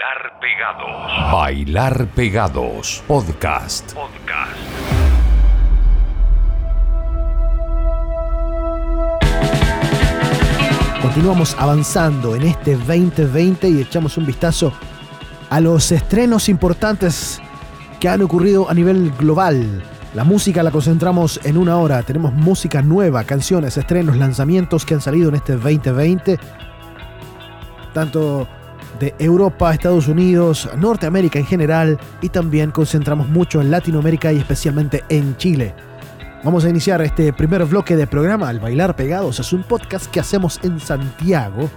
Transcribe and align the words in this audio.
Bailar 0.00 0.40
Pegados. 0.40 1.32
Bailar 1.32 2.06
Pegados. 2.14 3.04
Podcast. 3.06 3.92
Podcast. 3.92 4.56
Continuamos 11.02 11.54
avanzando 11.58 12.34
en 12.34 12.44
este 12.44 12.76
2020 12.76 13.68
y 13.68 13.80
echamos 13.82 14.16
un 14.16 14.24
vistazo 14.24 14.72
a 15.50 15.60
los 15.60 15.92
estrenos 15.92 16.48
importantes 16.48 17.38
que 18.00 18.08
han 18.08 18.22
ocurrido 18.22 18.70
a 18.70 18.74
nivel 18.74 19.12
global. 19.18 19.82
La 20.14 20.24
música 20.24 20.62
la 20.62 20.70
concentramos 20.70 21.40
en 21.44 21.58
una 21.58 21.76
hora. 21.76 22.02
Tenemos 22.04 22.32
música 22.32 22.80
nueva, 22.80 23.24
canciones, 23.24 23.76
estrenos, 23.76 24.16
lanzamientos 24.16 24.86
que 24.86 24.94
han 24.94 25.02
salido 25.02 25.28
en 25.28 25.34
este 25.34 25.56
2020. 25.56 26.38
Tanto 27.92 28.48
de 28.98 29.14
Europa, 29.18 29.72
Estados 29.72 30.08
Unidos, 30.08 30.68
Norteamérica 30.76 31.38
en 31.38 31.46
general 31.46 31.98
y 32.20 32.28
también 32.28 32.70
concentramos 32.70 33.28
mucho 33.28 33.60
en 33.60 33.70
Latinoamérica 33.70 34.32
y 34.32 34.38
especialmente 34.38 35.04
en 35.08 35.36
Chile. 35.36 35.74
Vamos 36.42 36.64
a 36.64 36.70
iniciar 36.70 37.02
este 37.02 37.32
primer 37.32 37.64
bloque 37.66 37.96
de 37.96 38.06
programa, 38.06 38.48
Al 38.48 38.60
Bailar 38.60 38.96
Pegados. 38.96 39.38
Es 39.40 39.52
un 39.52 39.62
podcast 39.62 40.06
que 40.06 40.20
hacemos 40.20 40.58
en 40.62 40.80
Santiago 40.80 41.68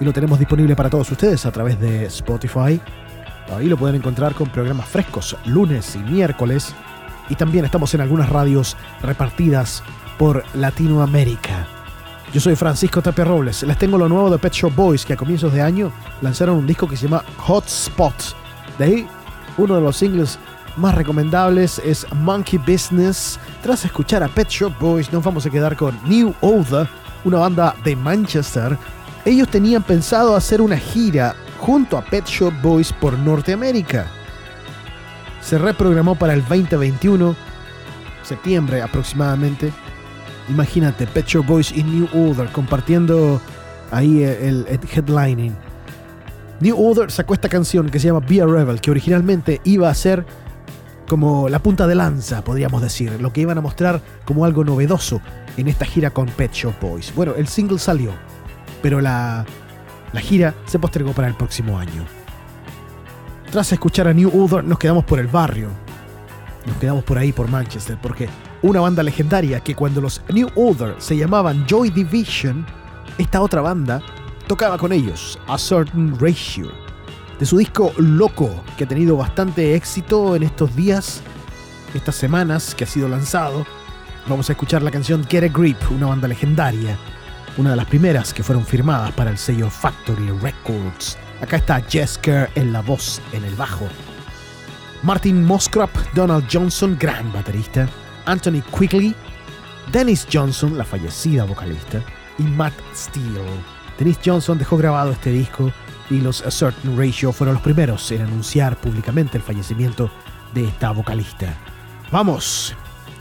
y 0.00 0.04
lo 0.04 0.12
tenemos 0.12 0.38
disponible 0.38 0.74
para 0.74 0.90
todos 0.90 1.10
ustedes 1.10 1.46
a 1.46 1.52
través 1.52 1.80
de 1.80 2.06
Spotify. 2.06 2.80
Ahí 3.54 3.66
lo 3.68 3.76
pueden 3.76 3.96
encontrar 3.96 4.34
con 4.34 4.48
programas 4.48 4.88
frescos 4.88 5.36
lunes 5.44 5.94
y 5.94 5.98
miércoles. 5.98 6.74
Y 7.28 7.34
también 7.36 7.64
estamos 7.64 7.94
en 7.94 8.00
algunas 8.00 8.28
radios 8.28 8.76
repartidas 9.02 9.82
por 10.18 10.44
Latinoamérica. 10.54 11.75
Yo 12.32 12.40
soy 12.40 12.56
Francisco 12.56 13.00
Tapia 13.00 13.24
Robles. 13.24 13.62
Les 13.62 13.78
tengo 13.78 13.96
lo 13.96 14.08
nuevo 14.08 14.28
de 14.30 14.38
Pet 14.38 14.52
Shop 14.52 14.74
Boys 14.74 15.06
que 15.06 15.12
a 15.12 15.16
comienzos 15.16 15.52
de 15.52 15.62
año 15.62 15.92
lanzaron 16.20 16.56
un 16.56 16.66
disco 16.66 16.88
que 16.88 16.96
se 16.96 17.04
llama 17.06 17.24
Hot 17.38 17.66
Spot. 17.66 18.14
De 18.78 18.84
ahí, 18.84 19.08
uno 19.56 19.76
de 19.76 19.80
los 19.80 19.96
singles 19.96 20.38
más 20.76 20.94
recomendables 20.94 21.78
es 21.78 22.06
Monkey 22.12 22.58
Business. 22.58 23.38
Tras 23.62 23.84
escuchar 23.84 24.22
a 24.22 24.28
Pet 24.28 24.48
Shop 24.48 24.72
Boys, 24.78 25.12
nos 25.12 25.24
vamos 25.24 25.46
a 25.46 25.50
quedar 25.50 25.76
con 25.76 25.98
New 26.04 26.34
Order, 26.40 26.88
una 27.24 27.38
banda 27.38 27.74
de 27.84 27.96
Manchester. 27.96 28.76
Ellos 29.24 29.48
tenían 29.48 29.82
pensado 29.82 30.36
hacer 30.36 30.60
una 30.60 30.76
gira 30.76 31.34
junto 31.58 31.96
a 31.96 32.04
Pet 32.04 32.26
Shop 32.26 32.52
Boys 32.60 32.92
por 32.92 33.18
Norteamérica. 33.18 34.06
Se 35.40 35.58
reprogramó 35.58 36.16
para 36.16 36.34
el 36.34 36.40
2021, 36.40 37.34
septiembre 38.22 38.82
aproximadamente. 38.82 39.72
Imagínate, 40.48 41.06
Pet 41.06 41.26
Shop 41.26 41.44
Boys 41.44 41.72
y 41.72 41.82
New 41.82 42.08
Order 42.14 42.48
compartiendo 42.52 43.40
ahí 43.90 44.22
el, 44.22 44.66
el 44.68 44.80
headlining. 44.92 45.56
New 46.60 46.76
Order 46.78 47.10
sacó 47.10 47.34
esta 47.34 47.48
canción 47.48 47.90
que 47.90 47.98
se 47.98 48.06
llama 48.06 48.20
Be 48.20 48.40
a 48.40 48.46
Rebel, 48.46 48.80
que 48.80 48.90
originalmente 48.90 49.60
iba 49.64 49.90
a 49.90 49.94
ser 49.94 50.24
como 51.08 51.48
la 51.48 51.60
punta 51.60 51.86
de 51.86 51.94
lanza, 51.94 52.42
podríamos 52.42 52.82
decir, 52.82 53.20
lo 53.20 53.32
que 53.32 53.40
iban 53.40 53.58
a 53.58 53.60
mostrar 53.60 54.00
como 54.24 54.44
algo 54.44 54.64
novedoso 54.64 55.20
en 55.56 55.68
esta 55.68 55.84
gira 55.84 56.10
con 56.10 56.26
Pet 56.26 56.52
Shop 56.52 56.74
Boys. 56.80 57.14
Bueno, 57.14 57.34
el 57.36 57.46
single 57.46 57.78
salió, 57.78 58.12
pero 58.82 59.00
la, 59.00 59.44
la 60.12 60.20
gira 60.20 60.54
se 60.64 60.78
postergó 60.78 61.12
para 61.12 61.28
el 61.28 61.34
próximo 61.34 61.78
año. 61.78 62.04
Tras 63.50 63.72
escuchar 63.72 64.08
a 64.08 64.14
New 64.14 64.30
Order, 64.34 64.64
nos 64.64 64.78
quedamos 64.78 65.04
por 65.04 65.18
el 65.18 65.28
barrio. 65.28 65.68
Nos 66.66 66.76
quedamos 66.78 67.04
por 67.04 67.16
ahí, 67.18 67.32
por 67.32 67.48
Manchester, 67.48 67.96
porque 68.02 68.28
una 68.66 68.80
banda 68.80 69.02
legendaria 69.02 69.60
que 69.60 69.76
cuando 69.76 70.00
los 70.00 70.20
New 70.28 70.50
Order 70.56 70.96
se 70.98 71.16
llamaban 71.16 71.64
Joy 71.66 71.90
Division, 71.90 72.66
esta 73.16 73.40
otra 73.40 73.60
banda 73.60 74.02
tocaba 74.48 74.76
con 74.76 74.92
ellos, 74.92 75.38
A 75.46 75.56
Certain 75.56 76.18
Ratio 76.18 76.70
de 77.38 77.46
su 77.46 77.58
disco 77.58 77.92
Loco, 77.98 78.50
que 78.76 78.84
ha 78.84 78.88
tenido 78.88 79.16
bastante 79.16 79.74
éxito 79.74 80.34
en 80.34 80.42
estos 80.42 80.74
días, 80.74 81.22
estas 81.94 82.16
semanas 82.16 82.74
que 82.74 82.84
ha 82.84 82.86
sido 82.86 83.08
lanzado. 83.08 83.64
Vamos 84.26 84.48
a 84.48 84.52
escuchar 84.52 84.82
la 84.82 84.90
canción 84.90 85.24
Get 85.28 85.44
a 85.44 85.48
Grip, 85.48 85.78
una 85.90 86.06
banda 86.06 86.26
legendaria, 86.26 86.98
una 87.58 87.70
de 87.70 87.76
las 87.76 87.86
primeras 87.86 88.34
que 88.34 88.42
fueron 88.42 88.64
firmadas 88.64 89.12
para 89.12 89.30
el 89.30 89.38
sello 89.38 89.70
Factory 89.70 90.30
Records. 90.40 91.16
Acá 91.40 91.58
está 91.58 91.80
Jesker 91.82 92.50
en 92.54 92.72
la 92.72 92.80
voz, 92.80 93.20
en 93.32 93.44
el 93.44 93.54
bajo. 93.54 93.86
Martin 95.02 95.44
Moskrop, 95.44 95.90
Donald 96.14 96.48
Johnson, 96.50 96.96
gran 96.98 97.32
baterista. 97.32 97.86
Anthony 98.26 98.62
Quigley, 98.76 99.14
Dennis 99.92 100.26
Johnson, 100.30 100.76
la 100.76 100.84
fallecida 100.84 101.44
vocalista. 101.44 102.02
Y 102.38 102.42
Matt 102.42 102.74
Steele. 102.94 103.40
Dennis 103.98 104.18
Johnson 104.22 104.58
dejó 104.58 104.76
grabado 104.76 105.10
este 105.12 105.30
disco 105.30 105.72
y 106.10 106.20
los 106.20 106.42
A 106.42 106.50
Certain 106.50 106.96
Ratio 106.98 107.32
fueron 107.32 107.54
los 107.54 107.62
primeros 107.62 108.10
en 108.12 108.22
anunciar 108.22 108.76
públicamente 108.76 109.38
el 109.38 109.42
fallecimiento 109.42 110.10
de 110.52 110.64
esta 110.64 110.90
vocalista. 110.90 111.54
Vamos, 112.12 112.74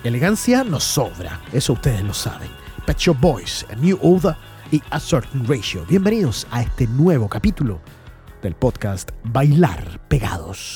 elegancia 0.04 0.64
nos 0.64 0.84
sobra, 0.84 1.40
eso 1.54 1.74
ustedes 1.74 2.04
lo 2.04 2.14
saben. 2.14 2.50
Pet 2.86 2.98
Shop 2.98 3.18
Boys, 3.20 3.66
A 3.72 3.76
New 3.76 3.98
Order 4.02 4.36
y 4.72 4.82
A 4.92 5.00
Certain 5.00 5.48
Ratio. 5.48 5.86
Bienvenidos 5.88 6.46
a 6.52 6.62
este 6.62 6.88
nuevo 6.88 7.30
capítulo 7.30 7.80
del 8.42 8.54
podcast 8.54 9.10
Bailar 9.24 10.00
Pegados. 10.08 10.76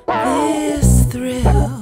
this 0.00 1.04
thrill. 1.12 1.73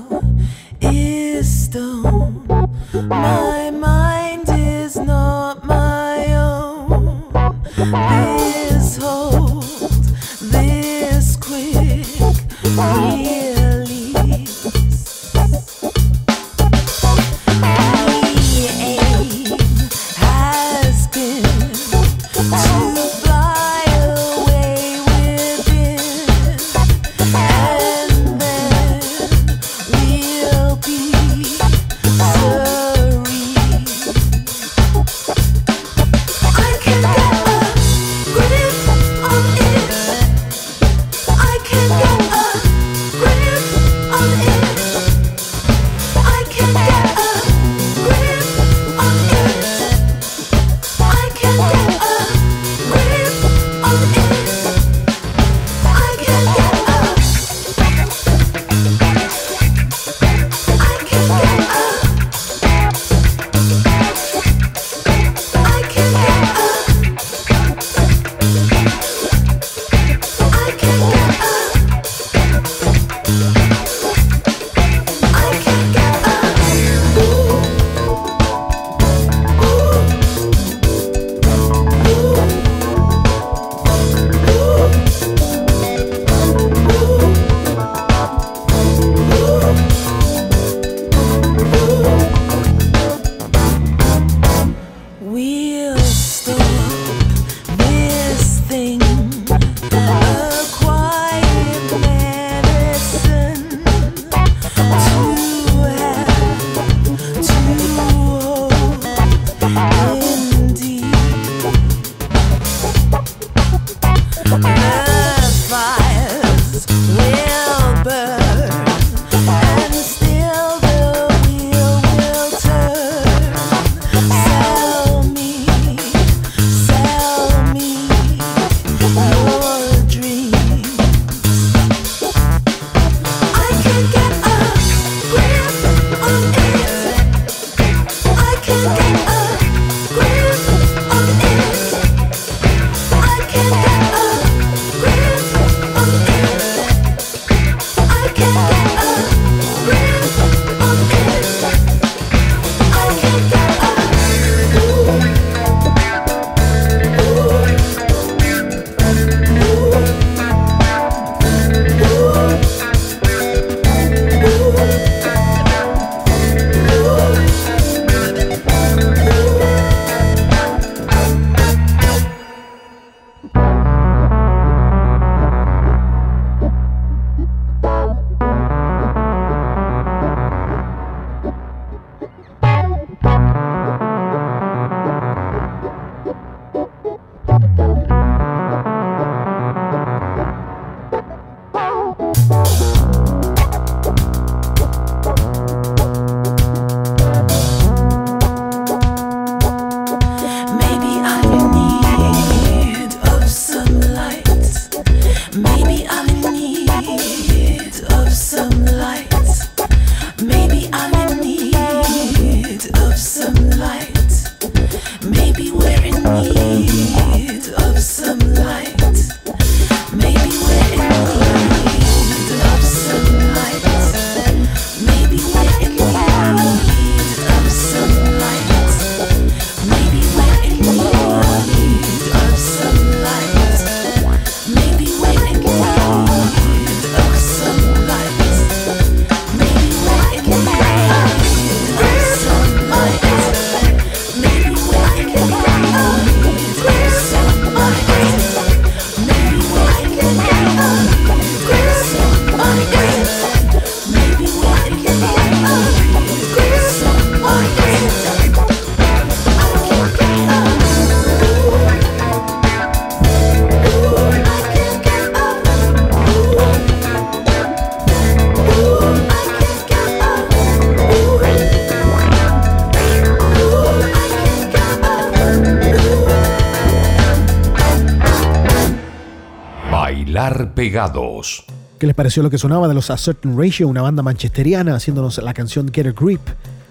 ¿Qué 281.98 282.06
les 282.06 282.14
pareció 282.14 282.42
lo 282.42 282.50
que 282.50 282.58
sonaba 282.58 282.86
de 282.86 282.92
los 282.92 283.10
A 283.10 283.16
Certain 283.16 283.56
Ratio, 283.56 283.88
una 283.88 284.02
banda 284.02 284.22
manchesteriana, 284.22 284.94
haciéndonos 284.94 285.38
la 285.38 285.54
canción 285.54 285.90
Get 285.90 286.06
a 286.06 286.12
Grip 286.12 286.40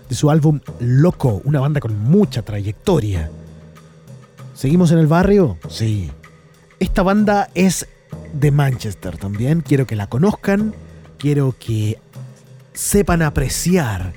de 0.10 0.16
su 0.16 0.32
álbum 0.32 0.60
Loco, 0.80 1.42
una 1.46 1.60
banda 1.60 1.80
con 1.80 2.00
mucha 2.00 2.42
trayectoria? 2.42 3.30
¿Seguimos 4.56 4.92
en 4.92 4.98
el 4.98 5.06
barrio? 5.06 5.60
Sí. 5.70 6.10
Esta 6.80 7.04
banda 7.04 7.50
es 7.54 7.88
de 8.34 8.50
Manchester 8.50 9.18
también, 9.18 9.62
quiero 9.62 9.86
que 9.86 9.96
la 9.96 10.08
conozcan, 10.08 10.74
quiero 11.20 11.54
que 11.60 12.00
sepan 12.74 13.22
apreciar 13.22 14.14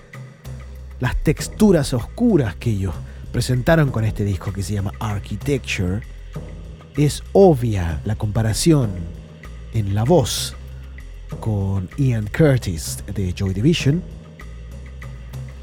las 0.99 1.15
texturas 1.23 1.93
oscuras 1.93 2.57
que 2.57 2.71
ellos 2.71 2.95
presentaron 3.33 3.91
con 3.91 4.07
este 4.07 4.25
disco 4.25 4.51
que 4.51 4.63
se 4.63 4.73
llama 4.73 4.93
Architecture, 4.99 6.01
es 6.97 7.23
obvia 7.35 8.01
la 8.05 8.17
comparación 8.17 8.91
en 9.75 9.95
la 9.95 10.05
voz 10.05 10.55
con 11.41 11.89
Ian 11.99 12.29
Curtis 12.29 13.05
de 13.13 13.35
Joy 13.35 13.53
Division. 13.53 14.03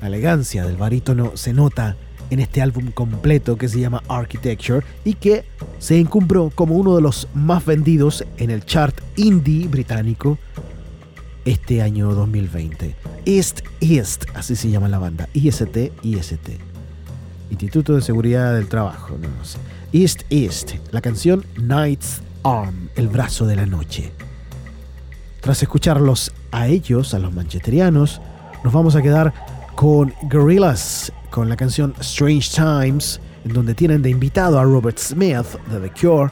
La 0.02 0.08
elegancia 0.08 0.66
del 0.66 0.76
barítono 0.76 1.36
se 1.36 1.54
nota 1.54 1.96
en 2.30 2.40
este 2.40 2.62
álbum 2.62 2.92
completo 2.92 3.58
que 3.58 3.68
se 3.68 3.80
llama 3.80 4.04
Architecture 4.08 4.86
y 5.04 5.16
que 5.16 5.46
se 5.80 6.00
encumbró 6.00 6.52
como 6.54 6.76
uno 6.76 6.96
de 6.96 7.02
los 7.02 7.28
más 7.34 7.66
vendidos 7.66 8.24
en 8.38 8.52
el 8.52 8.66
chart 8.66 9.00
indie 9.16 9.68
británico 9.68 10.38
este 11.46 11.82
año 11.82 12.14
2020. 12.14 12.96
East 13.26 13.62
East, 13.80 14.26
así 14.34 14.56
se 14.56 14.70
llama 14.70 14.88
la 14.88 15.00
banda. 15.00 15.28
IST, 15.34 15.92
IST. 16.04 16.50
Instituto 17.50 17.96
de 17.96 18.02
Seguridad 18.02 18.56
del 18.56 18.68
Trabajo, 18.68 19.18
no, 19.22 19.28
no 19.28 19.46
sé. 19.46 19.58
East 19.94 20.22
East, 20.30 20.76
la 20.92 21.02
canción 21.02 21.46
Night's 21.58 22.22
Arm, 22.44 22.90
el 22.96 23.08
brazo 23.08 23.46
de 23.46 23.56
la 23.56 23.66
noche. 23.66 24.12
Tras 25.42 25.62
escucharlos 25.64 26.32
a 26.52 26.68
ellos, 26.68 27.14
a 27.14 27.20
los 27.20 27.34
manchesterianos, 27.34 28.22
nos 28.64 28.74
vamos 28.74 28.96
a 28.96 29.02
quedar 29.02 29.34
con 29.76 30.14
Gorillaz, 30.24 31.12
con 31.30 31.50
la 31.50 31.56
canción 31.56 31.94
Strange 32.00 32.50
Times, 32.54 33.20
en 33.44 33.54
donde 33.54 33.74
tienen 33.74 34.02
de 34.02 34.10
invitado 34.10 34.60
a 34.60 34.64
Robert 34.64 35.00
Smith 35.00 35.48
de 35.72 35.80
The 35.80 35.92
Cure. 36.00 36.32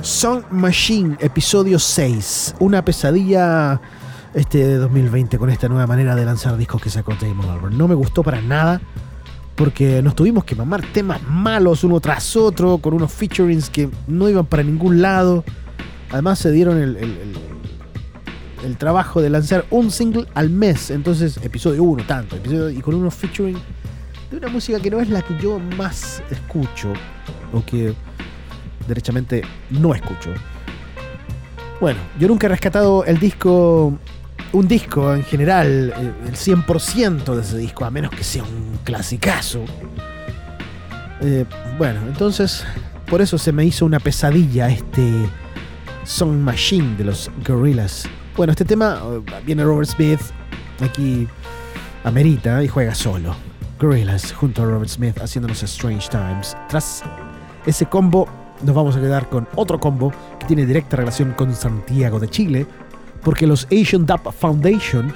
Song 0.00 0.44
Machine, 0.50 1.16
episodio 1.20 1.78
6, 1.78 2.56
una 2.58 2.84
pesadilla 2.84 3.80
este 4.34 4.58
de 4.58 4.76
2020 4.78 5.38
con 5.38 5.48
esta 5.48 5.68
nueva 5.68 5.86
manera 5.86 6.16
de 6.16 6.24
lanzar 6.24 6.56
discos 6.56 6.82
que 6.82 6.90
sacó 6.90 7.14
Damon 7.14 7.48
Albarn. 7.48 7.78
No 7.78 7.86
me 7.86 7.94
gustó 7.94 8.24
para 8.24 8.40
nada 8.40 8.80
porque 9.54 10.02
nos 10.02 10.14
tuvimos 10.14 10.44
que 10.44 10.54
mamar 10.54 10.82
temas 10.92 11.22
malos 11.22 11.84
uno 11.84 12.00
tras 12.00 12.36
otro, 12.36 12.78
con 12.78 12.94
unos 12.94 13.12
featurings 13.12 13.70
que 13.70 13.88
no 14.06 14.28
iban 14.28 14.46
para 14.46 14.62
ningún 14.62 15.00
lado. 15.00 15.44
Además 16.10 16.38
se 16.38 16.50
dieron 16.50 16.78
el, 16.78 17.36
trabajo 18.78 19.20
de 19.20 19.30
lanzar 19.30 19.64
un 19.70 19.90
single 19.90 20.26
al 20.34 20.50
mes, 20.50 20.90
entonces 20.90 21.38
episodio 21.42 21.82
1 21.82 22.04
tanto, 22.06 22.36
episodio, 22.36 22.70
y 22.70 22.80
con 22.80 22.94
unos 22.94 23.14
featuring 23.14 23.56
de 24.30 24.36
una 24.38 24.48
música 24.48 24.80
que 24.80 24.90
no 24.90 25.00
es 25.00 25.10
la 25.10 25.22
que 25.22 25.38
yo 25.38 25.58
más 25.58 26.22
escucho, 26.30 26.92
o 27.52 27.64
que 27.64 27.94
derechamente 28.88 29.42
no 29.70 29.94
escucho. 29.94 30.30
Bueno, 31.80 32.00
yo 32.18 32.28
nunca 32.28 32.46
he 32.46 32.50
rescatado 32.50 33.04
el 33.04 33.18
disco, 33.18 33.98
un 34.54 34.68
disco 34.68 35.12
en 35.12 35.24
general, 35.24 35.92
eh, 35.96 36.12
el 36.28 36.36
100% 36.36 37.34
de 37.34 37.42
ese 37.42 37.58
disco, 37.58 37.84
a 37.84 37.90
menos 37.90 38.10
que 38.12 38.22
sea 38.22 38.44
un 38.44 38.78
clasicazo. 38.84 39.64
Eh, 41.20 41.44
bueno, 41.76 42.00
entonces, 42.06 42.64
por 43.10 43.20
eso 43.20 43.36
se 43.36 43.52
me 43.52 43.64
hizo 43.64 43.84
una 43.84 43.98
pesadilla 43.98 44.68
este 44.68 45.28
Song 46.04 46.36
Machine 46.36 46.96
de 46.96 47.04
los 47.04 47.30
Gorillaz. 47.46 48.04
Bueno, 48.36 48.52
este 48.52 48.64
tema 48.64 49.02
eh, 49.04 49.40
viene 49.44 49.64
Robert 49.64 49.88
Smith, 49.88 50.20
aquí 50.80 51.26
amerita 52.04 52.62
y 52.62 52.68
juega 52.68 52.94
solo. 52.94 53.34
Gorillaz 53.80 54.32
junto 54.32 54.62
a 54.62 54.66
Robert 54.66 54.88
Smith 54.88 55.18
haciéndonos 55.20 55.64
Strange 55.64 56.08
Times. 56.08 56.56
Tras 56.68 57.02
ese 57.66 57.86
combo, 57.86 58.28
nos 58.62 58.74
vamos 58.74 58.94
a 58.96 59.00
quedar 59.00 59.28
con 59.28 59.48
otro 59.56 59.80
combo 59.80 60.12
que 60.38 60.46
tiene 60.46 60.64
directa 60.64 60.96
relación 60.96 61.32
con 61.32 61.52
Santiago 61.56 62.20
de 62.20 62.28
Chile, 62.28 62.66
porque 63.24 63.46
los 63.46 63.66
Asian 63.66 64.06
Dub 64.06 64.32
Foundation, 64.32 65.12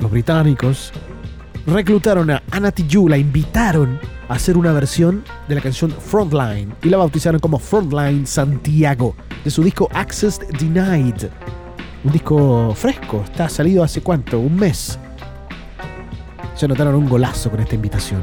los 0.00 0.10
británicos, 0.10 0.92
reclutaron 1.66 2.30
a 2.30 2.42
Anna 2.50 2.72
Tijoux, 2.72 3.08
la 3.08 3.16
invitaron 3.16 3.98
a 4.28 4.34
hacer 4.34 4.56
una 4.56 4.72
versión 4.72 5.24
de 5.48 5.54
la 5.54 5.60
canción 5.60 5.90
Frontline 5.90 6.74
y 6.82 6.88
la 6.88 6.96
bautizaron 6.96 7.40
como 7.40 7.58
Frontline 7.58 8.26
Santiago, 8.26 9.14
de 9.44 9.50
su 9.50 9.62
disco 9.62 9.88
Access 9.92 10.40
Denied. 10.58 11.28
Un 12.04 12.12
disco 12.12 12.74
fresco, 12.74 13.22
está 13.24 13.48
salido 13.48 13.84
hace 13.84 14.02
cuánto, 14.02 14.40
un 14.40 14.56
mes. 14.56 14.98
Se 16.56 16.66
notaron 16.66 16.96
un 16.96 17.08
golazo 17.08 17.50
con 17.50 17.60
esta 17.60 17.76
invitación. 17.76 18.22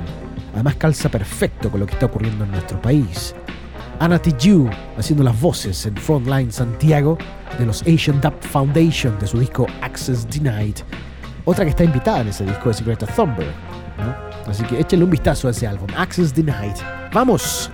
Además 0.54 0.76
calza 0.76 1.10
perfecto 1.10 1.72
con 1.72 1.80
lo 1.80 1.86
que 1.86 1.94
está 1.94 2.08
ocurriendo 2.08 2.44
en 2.44 2.52
nuestro 2.52 2.82
país. 2.82 3.34
Anna 4.00 4.18
Tijoux 4.18 4.70
haciendo 4.98 5.24
las 5.24 5.40
voces 5.40 5.86
en 5.86 5.96
Frontline 5.98 6.52
Santiago 6.52 7.18
de 7.58 7.66
los 7.66 7.82
Asian 7.82 8.22
Dub 8.22 8.34
Foundation 8.42 9.18
de 9.20 9.28
su 9.28 9.40
disco 9.40 9.68
Access 9.82 10.26
Denied. 10.30 10.76
Otra 11.44 11.66
que 11.66 11.72
está 11.72 11.84
invitada 11.84 12.22
en 12.22 12.30
ese 12.30 12.46
disco 12.46 12.70
es 12.70 12.84
Greta 12.84 13.06
Thunberg. 13.06 13.54
¿no? 13.98 14.50
Así 14.50 14.64
que 14.64 14.80
échenle 14.80 15.04
un 15.04 15.12
vistazo 15.12 15.50
a 15.50 15.52
ese 15.52 15.68
álbum, 15.68 15.90
Access 15.98 16.34
Denied. 16.34 16.76
¡Vamos! 17.14 17.70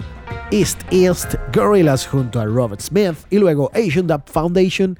East 0.51 0.81
East 0.91 1.35
Gorillaz 1.53 2.07
junto 2.07 2.39
a 2.39 2.45
Robert 2.45 2.81
Smith 2.81 3.15
y 3.29 3.37
luego 3.37 3.69
Asian 3.73 4.07
Dub 4.07 4.23
Foundation 4.25 4.97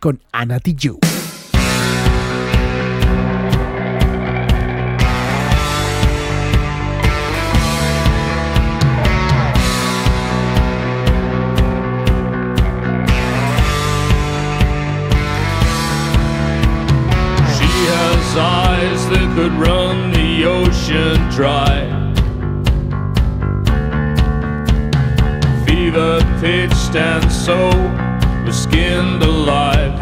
con 0.00 0.20
Anna 0.32 0.60
Tijoux. 0.60 1.11
Pitched 26.42 26.96
and 26.96 27.30
so 27.30 27.68
was 28.44 28.64
skinned 28.64 29.22
alive. 29.22 29.96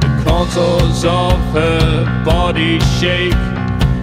The 0.00 0.22
contours 0.24 1.04
of 1.04 1.40
her 1.58 2.22
body 2.24 2.78
shake, 3.00 3.34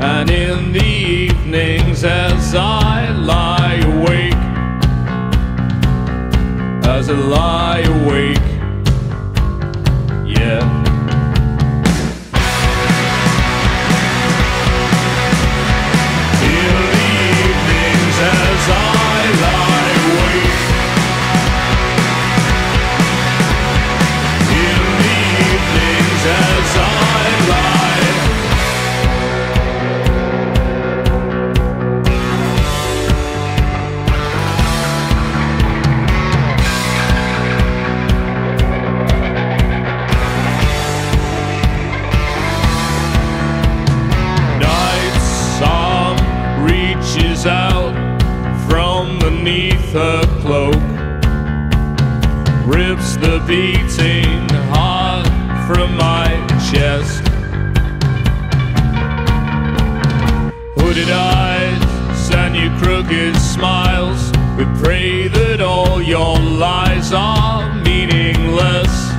and 0.01 0.29
in 0.29 0.73
the 0.73 0.83
evenings 0.83 2.03
as 2.03 2.53
I 2.53 3.11
lie 3.11 3.79
awake, 3.95 4.43
as 6.83 7.09
I 7.09 7.13
lie 7.13 7.83
awake. 7.85 8.50
Beating 53.51 54.47
heart 54.71 55.27
from 55.67 55.93
my 55.97 56.29
chest. 56.71 57.19
Hooded 60.77 61.09
eyes 61.09 62.31
and 62.31 62.55
your 62.55 62.71
crooked 62.79 63.35
smiles, 63.35 64.31
we 64.57 64.63
pray 64.81 65.27
that 65.27 65.59
all 65.59 66.01
your 66.01 66.39
lies 66.39 67.11
are 67.11 67.75
meaningless, 67.83 69.11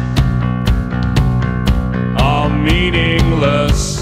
are 2.18 2.48
meaningless. 2.48 4.01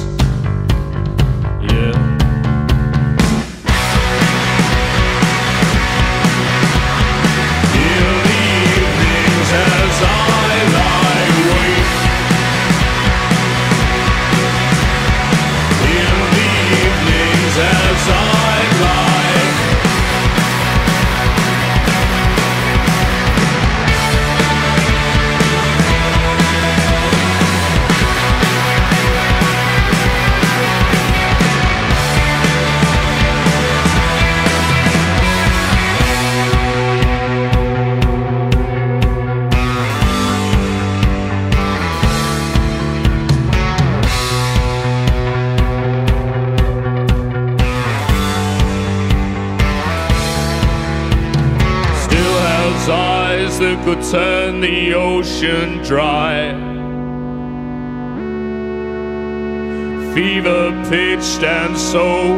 Pitched 60.90 61.44
and 61.44 61.78
so 61.78 62.34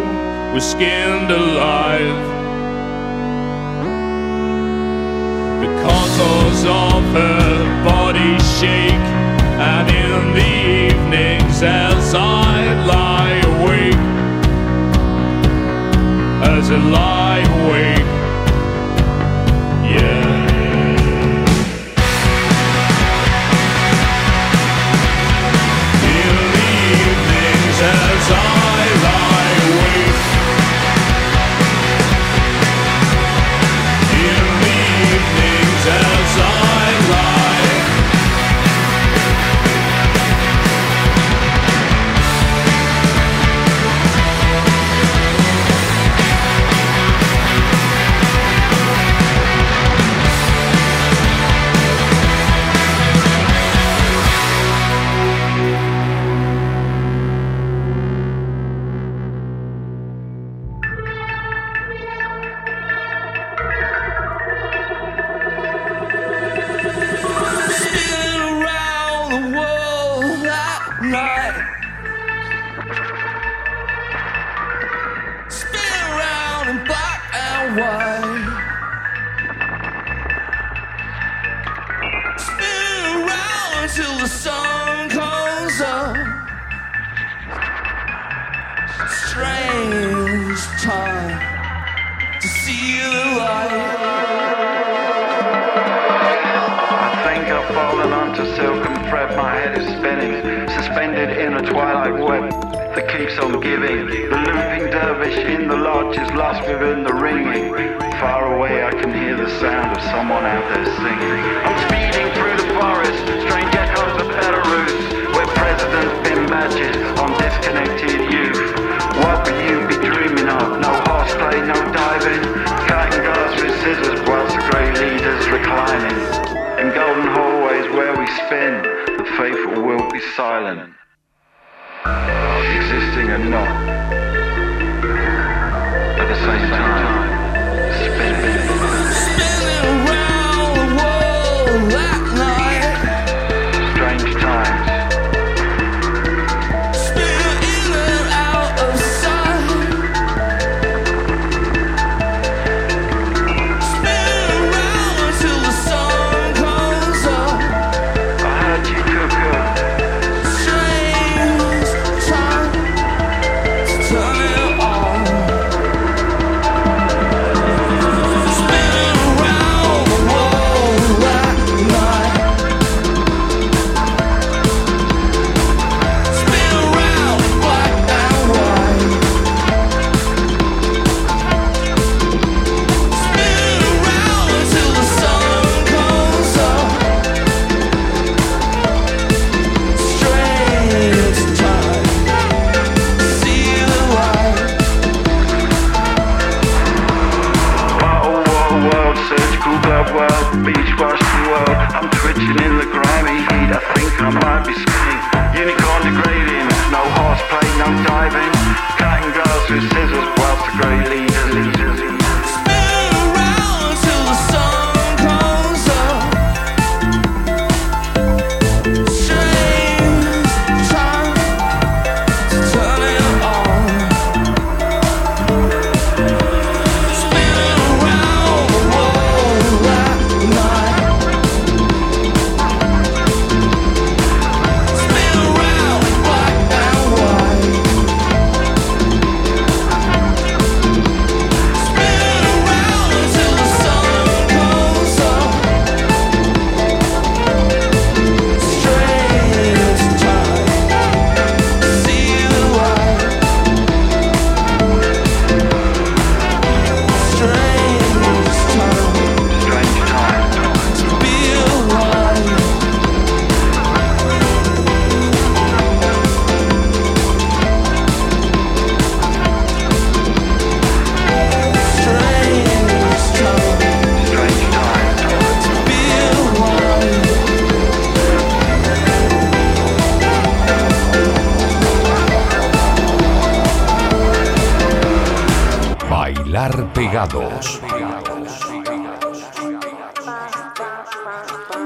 we're 0.53 0.61
skinned 0.61 1.31
alive. 1.31 2.23
The 5.63 5.69
contours 5.81 6.63
of 6.67 7.03
her 7.17 7.83
body 7.83 8.39
shake 8.61 9.07
And 9.57 9.89
in 9.89 10.35
the 10.35 10.93
evenings 10.93 11.63
as 11.63 12.15
I 12.15 12.75
lie 12.85 13.41
awake 13.57 13.95
As 16.47 16.69
a 16.69 16.77
lie 16.77 17.22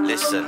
Listen. 0.03 0.45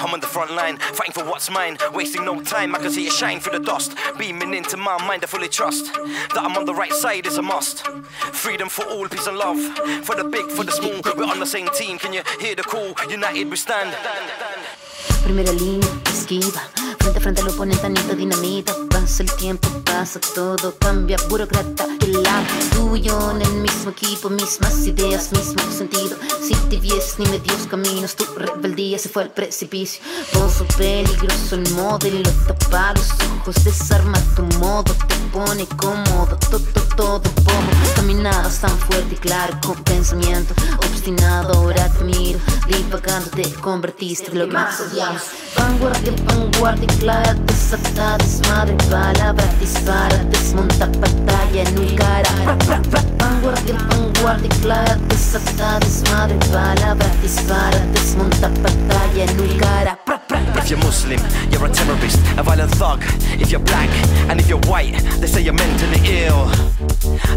I'm 0.00 0.14
on 0.14 0.20
the 0.20 0.26
front 0.26 0.52
line, 0.52 0.78
fighting 0.78 1.12
for 1.12 1.24
what's 1.24 1.50
mine, 1.50 1.76
wasting 1.92 2.24
no 2.24 2.40
time. 2.42 2.74
I 2.74 2.78
can 2.78 2.90
see 2.90 3.06
it 3.06 3.12
shine 3.12 3.40
through 3.40 3.58
the 3.58 3.64
dust, 3.64 3.94
beaming 4.18 4.54
into 4.54 4.78
my 4.78 4.96
mind. 5.06 5.24
I 5.24 5.26
fully 5.26 5.48
trust 5.48 5.92
that 5.92 6.38
I'm 6.38 6.56
on 6.56 6.64
the 6.64 6.74
right 6.74 6.92
side 6.92 7.26
is 7.26 7.36
a 7.36 7.42
must. 7.42 7.86
Freedom 8.32 8.70
for 8.70 8.86
all, 8.86 9.06
peace 9.08 9.26
and 9.26 9.36
love 9.36 9.60
for 10.04 10.16
the 10.16 10.24
big, 10.24 10.50
for 10.50 10.64
the 10.64 10.72
small. 10.72 11.00
We're 11.14 11.30
on 11.30 11.38
the 11.38 11.46
same 11.46 11.68
team. 11.74 11.98
Can 11.98 12.14
you 12.14 12.22
hear 12.40 12.54
the 12.54 12.62
call? 12.62 12.94
United 13.10 13.50
we 13.50 13.56
stand. 13.56 13.94
Primera 15.22 15.52
línea, 15.52 15.88
esquiva. 16.06 16.87
Frente 17.08 17.20
a 17.20 17.22
frente 17.22 17.40
al 17.40 17.48
oponente, 17.48 17.86
anito 17.86 18.14
dinamita. 18.14 18.74
Pasa 18.90 19.22
el 19.22 19.32
tiempo, 19.32 19.66
pasa 19.82 20.20
todo, 20.34 20.74
cambia, 20.78 21.16
burócrata. 21.30 21.86
El 22.02 22.22
lado 22.22 22.44
tuyo 22.74 23.30
en 23.30 23.40
el 23.40 23.52
mismo 23.62 23.92
equipo, 23.92 24.28
mismas 24.28 24.86
ideas, 24.86 25.32
mismo 25.32 25.62
sentido. 25.72 26.18
Sin 26.46 26.58
tibies 26.68 27.14
ni 27.18 27.24
medios 27.24 27.66
caminos, 27.66 28.14
tu 28.14 28.26
rebeldía 28.36 28.98
se 28.98 29.08
fue 29.08 29.22
al 29.22 29.30
precipicio. 29.30 30.02
Pozo 30.34 30.66
peligroso, 30.76 31.54
el 31.54 31.70
modelo 31.70 32.30
tapa 32.46 32.92
los 32.94 33.08
ojos, 33.40 33.64
desarma 33.64 34.20
tu 34.36 34.42
modo, 34.58 34.92
te 35.06 35.14
pone 35.32 35.66
cómodo. 35.78 36.36
Todo, 36.50 36.60
todo, 36.94 37.20
bobo. 37.20 37.70
Caminabas 37.96 38.60
tan 38.60 38.78
fuerte 38.80 39.14
y 39.14 39.16
claro, 39.16 39.58
con 39.64 39.82
pensamiento 39.82 40.52
obstinado. 40.76 41.54
Ahora 41.54 41.88
te 41.88 42.04
miro, 42.04 42.38
divagando, 42.66 43.30
te 43.30 43.50
convertiste 43.54 44.30
en 44.30 44.40
lo 44.40 44.46
más 44.48 44.78
odiamos. 44.80 45.22
Vanguardia, 45.56 46.12
vanguardia, 46.26 46.88
dispara, 46.98 47.34
dispara. 49.60 50.18
If 60.58 60.70
you're 60.70 60.78
Muslim, 60.80 61.20
you're 61.50 61.64
a 61.64 61.72
terrorist, 61.72 62.18
a 62.36 62.42
violent 62.42 62.70
thug. 62.72 63.02
If 63.40 63.50
you're 63.50 63.60
black 63.60 63.88
and 64.28 64.40
if 64.40 64.48
you're 64.48 64.60
white, 64.66 64.92
they 65.20 65.26
say 65.26 65.40
you're 65.40 65.54
mentally 65.54 66.00
ill. 66.04 66.50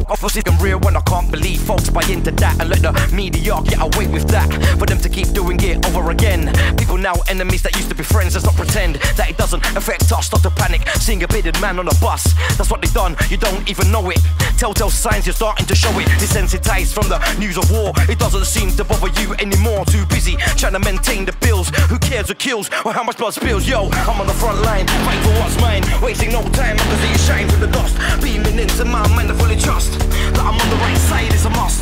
Opposite 0.09 0.47
and 0.47 0.61
real 0.61 0.79
when 0.79 0.97
I 0.97 1.01
can't 1.01 1.31
believe 1.31 1.61
folks 1.61 1.89
buy 1.89 2.03
into 2.09 2.31
that 2.31 2.59
and 2.59 2.69
let 2.69 2.81
the 2.81 2.91
media 3.15 3.61
get 3.63 3.79
away 3.79 4.07
with 4.07 4.27
that. 4.29 4.51
For 4.77 4.85
them 4.85 4.99
to 4.99 5.07
keep 5.07 5.31
doing 5.33 5.59
it 5.61 5.85
over 5.87 6.11
again. 6.11 6.51
People 6.75 6.97
now 6.97 7.13
enemies 7.29 7.61
that 7.63 7.75
used 7.77 7.89
to 7.89 7.95
be 7.95 8.03
friends, 8.03 8.33
let's 8.33 8.45
not 8.45 8.55
pretend 8.55 8.95
that 9.15 9.29
it 9.29 9.37
doesn't 9.41 9.65
affect 9.75 10.11
us. 10.11 10.27
Stop 10.27 10.41
to 10.43 10.51
panic, 10.51 10.87
seeing 11.01 11.23
a 11.23 11.27
bearded 11.27 11.59
man 11.59 11.79
on 11.79 11.87
a 11.87 11.95
bus. 11.97 12.37
That's 12.57 12.69
what 12.69 12.79
they 12.79 12.91
done, 12.93 13.17
you 13.27 13.37
don't 13.37 13.67
even 13.67 13.91
know 13.91 14.07
it. 14.11 14.21
Telltale 14.55 14.91
signs 14.91 15.25
you're 15.25 15.33
starting 15.33 15.65
to 15.65 15.73
show 15.73 15.89
it. 15.97 16.05
Desensitized 16.21 16.93
from 16.93 17.09
the 17.09 17.17
news 17.39 17.57
of 17.57 17.65
war, 17.71 17.91
it 18.05 18.19
doesn't 18.19 18.45
seem 18.45 18.69
to 18.77 18.83
bother 18.83 19.09
you 19.19 19.33
anymore. 19.41 19.83
Too 19.85 20.05
busy 20.05 20.37
trying 20.61 20.73
to 20.73 20.79
maintain 20.79 21.25
the 21.25 21.33
bills. 21.41 21.69
Who 21.89 21.97
cares 21.97 22.27
who 22.29 22.35
kills 22.35 22.69
or 22.85 22.93
how 22.93 23.01
much 23.01 23.17
blood 23.17 23.33
spills? 23.33 23.67
Yo, 23.67 23.89
I'm 24.05 24.21
on 24.21 24.27
the 24.27 24.37
front 24.37 24.61
line, 24.61 24.85
fighting 25.09 25.23
for 25.25 25.33
what's 25.41 25.59
mine. 25.59 25.81
Wasting 26.03 26.31
no 26.31 26.43
time, 26.53 26.77
I 26.77 26.83
can 26.85 26.97
see 27.01 27.13
it 27.17 27.21
shine 27.25 27.47
through 27.49 27.65
the 27.65 27.73
dust. 27.73 27.97
Beaming 28.21 28.59
into 28.59 28.85
my 28.85 29.07
mind, 29.15 29.31
I 29.31 29.35
fully 29.41 29.57
trust 29.57 29.97
that 30.37 30.45
I'm 30.45 30.53
on 30.53 30.69
the 30.69 30.79
right 30.85 31.01
side, 31.09 31.33
it's 31.33 31.45
a 31.45 31.49
must. 31.49 31.81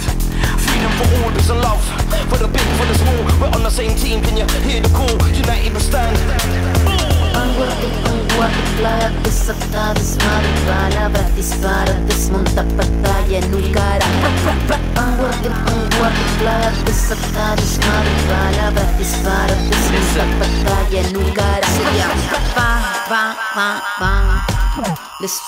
Freedom 0.64 0.92
for 0.96 1.08
all, 1.20 1.32
peace 1.36 1.50
and 1.50 1.60
love. 1.60 1.84
For 2.32 2.40
the 2.40 2.48
big, 2.48 2.68
for 2.80 2.88
the 2.88 2.96
small, 2.96 3.22
we're 3.36 3.52
on 3.52 3.64
the 3.64 3.70
same 3.70 3.96
team. 4.00 4.24
Can 4.24 4.38
you 4.40 4.48
hear 4.64 4.80
the 4.80 4.92
call? 4.96 5.12
United 5.36 5.74
we 5.74 5.80
stand. 5.84 7.19
Vanguardia, 7.34 8.50
clara, 8.78 9.10
desatada, 9.24 9.94
desmadre, 9.94 10.50
palabra, 10.66 11.24
dispara, 11.36 11.94
desmonta, 12.08 12.64
batalla 12.64 13.38
en 13.38 13.54
un 13.54 13.72
cara. 13.72 14.06
Pra, 14.22 14.30
pra, 14.44 14.54
pra. 14.68 14.78
Vanguardia, 15.02 15.52
vanguardia, 15.66 16.38
clara, 16.40 16.72
desatada, 16.86 17.56
desmadre, 17.56 18.12
palabra, 18.28 18.84
dispara, 18.98 19.56
desmonta, 19.70 20.26
batalla 20.40 21.00
en 21.00 21.18
un 21.18 21.32
cara. 21.34 21.68
Va, 22.56 22.72
va, 23.10 23.36
va, 23.56 23.82
va. 24.00 24.14
Les, 25.22 25.42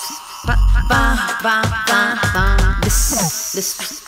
va, 0.46 0.56
va, 0.90 1.02
va, 1.42 1.62
va, 1.88 2.02
va. 2.34 2.78
Les, 2.84 3.54
les, 3.54 3.76
va. 3.78 4.01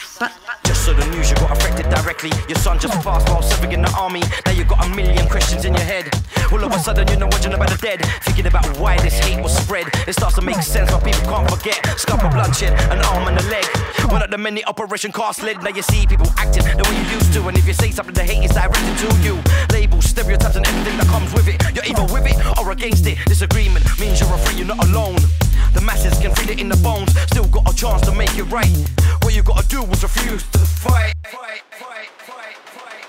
Just 0.75 0.87
so 0.87 0.93
the 0.93 1.07
news 1.15 1.31
you 1.31 1.37
got 1.37 1.53
affected 1.57 1.89
directly. 1.89 2.33
Your 2.49 2.59
son 2.59 2.81
just 2.81 2.95
passed 3.01 3.29
while 3.29 3.43
serving 3.43 3.71
in 3.71 3.83
the 3.83 3.93
army. 3.95 4.23
Now 4.45 4.51
you 4.51 4.65
got 4.65 4.85
a 4.85 4.89
million 4.89 5.29
questions 5.29 5.65
in 5.65 5.73
your 5.73 5.85
head. 5.85 6.11
All 6.51 6.65
of 6.65 6.73
a 6.73 6.79
sudden 6.81 7.07
you're 7.07 7.17
not 7.17 7.33
watching 7.33 7.55
about 7.55 7.71
the 7.71 7.77
dead. 7.77 8.01
Thinking 8.27 8.47
about 8.47 8.67
why 8.79 8.99
this 8.99 9.17
hate 9.21 9.41
was 9.41 9.57
spread. 9.57 9.87
It 10.09 10.15
starts 10.15 10.35
to 10.35 10.43
make 10.43 10.57
sense, 10.57 10.91
but 10.91 11.05
people 11.05 11.23
can't 11.31 11.49
forget. 11.49 11.79
Scuff 11.97 12.25
of 12.25 12.33
bloodshed, 12.33 12.73
an 12.91 12.99
arm 13.07 13.29
and 13.29 13.39
a 13.39 13.43
leg. 13.55 13.65
One 14.11 14.21
of 14.21 14.33
the 14.33 14.37
many 14.37 14.65
operation 14.65 15.13
cast 15.13 15.45
led. 15.45 15.63
Now 15.63 15.71
you 15.71 15.83
see 15.83 16.09
people 16.09 16.27
acting 16.37 16.65
the 16.65 16.83
way 16.83 16.97
you 16.99 17.07
used 17.19 17.33
to. 17.35 17.47
And 17.47 17.57
if 17.57 17.69
you 17.69 17.73
say 17.73 17.93
something, 17.93 18.13
the 18.13 18.25
hate 18.25 18.43
is 18.43 18.51
directed 18.51 18.99
to 18.99 19.09
you. 19.23 19.39
Labels, 19.71 20.07
stereotypes, 20.07 20.57
and 20.57 20.67
everything 20.67 20.99
that 20.99 21.07
comes 21.07 21.33
with 21.33 21.47
it. 21.47 21.63
You're 21.73 21.87
either 21.87 22.13
with 22.13 22.27
it 22.27 22.35
or 22.59 22.73
against 22.73 23.07
it. 23.07 23.17
Disagreement 23.27 23.87
means 24.01 24.19
you're 24.19 24.35
afraid 24.35 24.59
you're 24.59 24.67
not 24.67 24.85
alone. 24.85 25.23
The 25.75 25.81
masses 25.81 26.19
can 26.19 26.35
feel 26.35 26.51
it 26.51 26.61
in 26.61 26.69
the 26.69 26.77
bones. 26.77 27.13
Still 27.27 27.49
got 27.49 27.71
a 27.71 27.75
chance 27.77 28.03
to 28.03 28.13
make 28.15 28.37
it 28.39 28.45
right. 28.45 28.71
What 29.23 29.35
you 29.35 29.43
gotta 29.43 29.67
do 29.69 29.83
is 29.85 30.03
refuse 30.03 30.43
to 30.53 30.59
fight. 30.59 31.13
fight, 31.27 31.63
fight, 31.73 32.09
fight, 32.19 32.57
fight. 32.77 33.05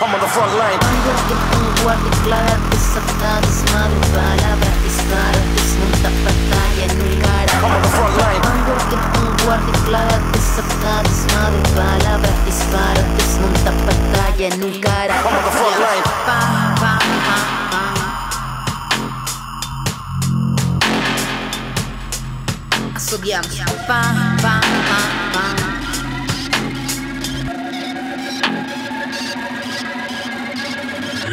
I'm 0.00 0.14
on 0.14 0.20
the 0.20 0.26
front 0.28 0.52
line. 0.58 0.78
Vanguardia, 0.78 1.36
vanguardia, 1.50 2.10
clara, 2.24 2.56
desatada, 2.70 3.40
desmadre, 3.42 4.00
palabra, 4.12 4.36
dispara, 4.36 4.47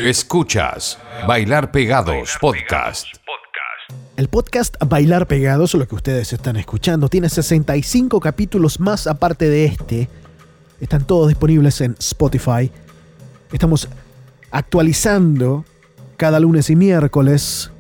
Escuchas 0.05 0.99
Bailar 1.27 1.71
Pegados 1.71 2.37
Podcast. 2.39 3.07
El 4.17 4.29
podcast 4.29 4.77
Bailar 4.87 5.27
Pegados, 5.27 5.73
lo 5.73 5.85
que 5.89 5.95
ustedes 5.95 6.31
están 6.31 6.55
escuchando, 6.55 7.09
tiene 7.09 7.27
65 7.27 8.21
capítulos 8.21 8.79
más 8.79 9.07
aparte 9.07 9.49
de 9.49 9.65
este. 9.65 10.07
Están 10.79 11.05
todos 11.05 11.27
disponibles 11.27 11.81
en 11.81 11.97
Spotify. 11.99 12.71
Estamos 13.51 13.89
actualizando 14.51 15.65
cada 16.15 16.39
lunes 16.39 16.69
y 16.69 16.77
miércoles. 16.77 17.71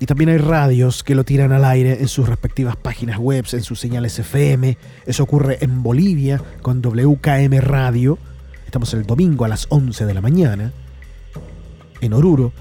Y 0.00 0.06
también 0.06 0.30
hay 0.30 0.38
radios 0.38 1.04
que 1.04 1.14
lo 1.14 1.22
tiran 1.22 1.52
al 1.52 1.64
aire 1.64 2.00
en 2.00 2.08
sus 2.08 2.28
respectivas 2.28 2.74
páginas 2.74 3.18
web, 3.18 3.46
en 3.52 3.62
sus 3.62 3.78
señales 3.78 4.18
FM. 4.18 4.76
Eso 5.06 5.22
ocurre 5.22 5.58
en 5.60 5.84
Bolivia 5.84 6.42
con 6.62 6.82
WKM 6.82 7.60
Radio. 7.60 8.18
Estamos 8.64 8.92
el 8.92 9.06
domingo 9.06 9.44
a 9.44 9.48
las 9.48 9.66
11 9.68 10.04
de 10.04 10.14
la 10.14 10.20
mañana. 10.20 10.72
En 12.00 12.12
Oruro. 12.12 12.52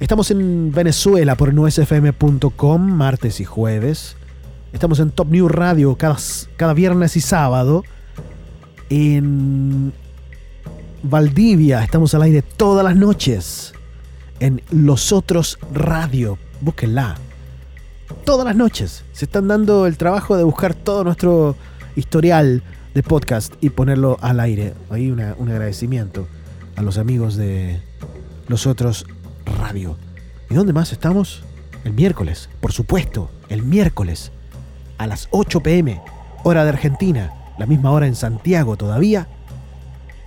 Estamos 0.00 0.30
en 0.30 0.72
Venezuela 0.72 1.36
por 1.36 1.54
nuesfm.com 1.54 2.80
martes 2.82 3.40
y 3.40 3.44
jueves. 3.44 4.16
Estamos 4.72 5.00
en 5.00 5.10
Top 5.10 5.28
New 5.30 5.48
Radio 5.48 5.96
cada, 5.96 6.16
cada 6.56 6.74
viernes 6.74 7.16
y 7.16 7.20
sábado. 7.20 7.82
En 8.90 9.92
Valdivia 11.02 11.82
estamos 11.82 12.14
al 12.14 12.22
aire 12.22 12.42
todas 12.42 12.84
las 12.84 12.96
noches. 12.96 13.72
En 14.38 14.60
Los 14.70 15.12
Otros 15.12 15.58
Radio. 15.72 16.38
Búsquenla. 16.60 17.16
Todas 18.24 18.44
las 18.44 18.54
noches. 18.56 19.02
Se 19.12 19.24
están 19.24 19.48
dando 19.48 19.86
el 19.86 19.96
trabajo 19.96 20.36
de 20.36 20.44
buscar 20.44 20.74
todo 20.74 21.04
nuestro 21.04 21.56
historial 21.96 22.62
de 22.94 23.02
podcast 23.02 23.54
y 23.62 23.70
ponerlo 23.70 24.18
al 24.20 24.40
aire. 24.40 24.74
Ahí 24.90 25.10
una- 25.10 25.34
un 25.38 25.48
agradecimiento 25.50 26.28
a 26.76 26.82
los 26.82 26.98
amigos 26.98 27.36
de 27.36 27.80
Los 28.48 28.66
Otros 28.66 29.06
Radio. 29.46 29.96
¿Y 30.50 30.54
dónde 30.54 30.72
más 30.72 30.92
estamos? 30.92 31.44
El 31.84 31.92
miércoles, 31.92 32.48
por 32.60 32.72
supuesto, 32.72 33.30
el 33.48 33.62
miércoles 33.62 34.32
a 34.98 35.06
las 35.06 35.28
8 35.30 35.60
pm, 35.60 36.02
hora 36.42 36.64
de 36.64 36.70
Argentina, 36.70 37.32
la 37.58 37.66
misma 37.66 37.92
hora 37.92 38.06
en 38.06 38.14
Santiago 38.14 38.76
todavía, 38.76 39.28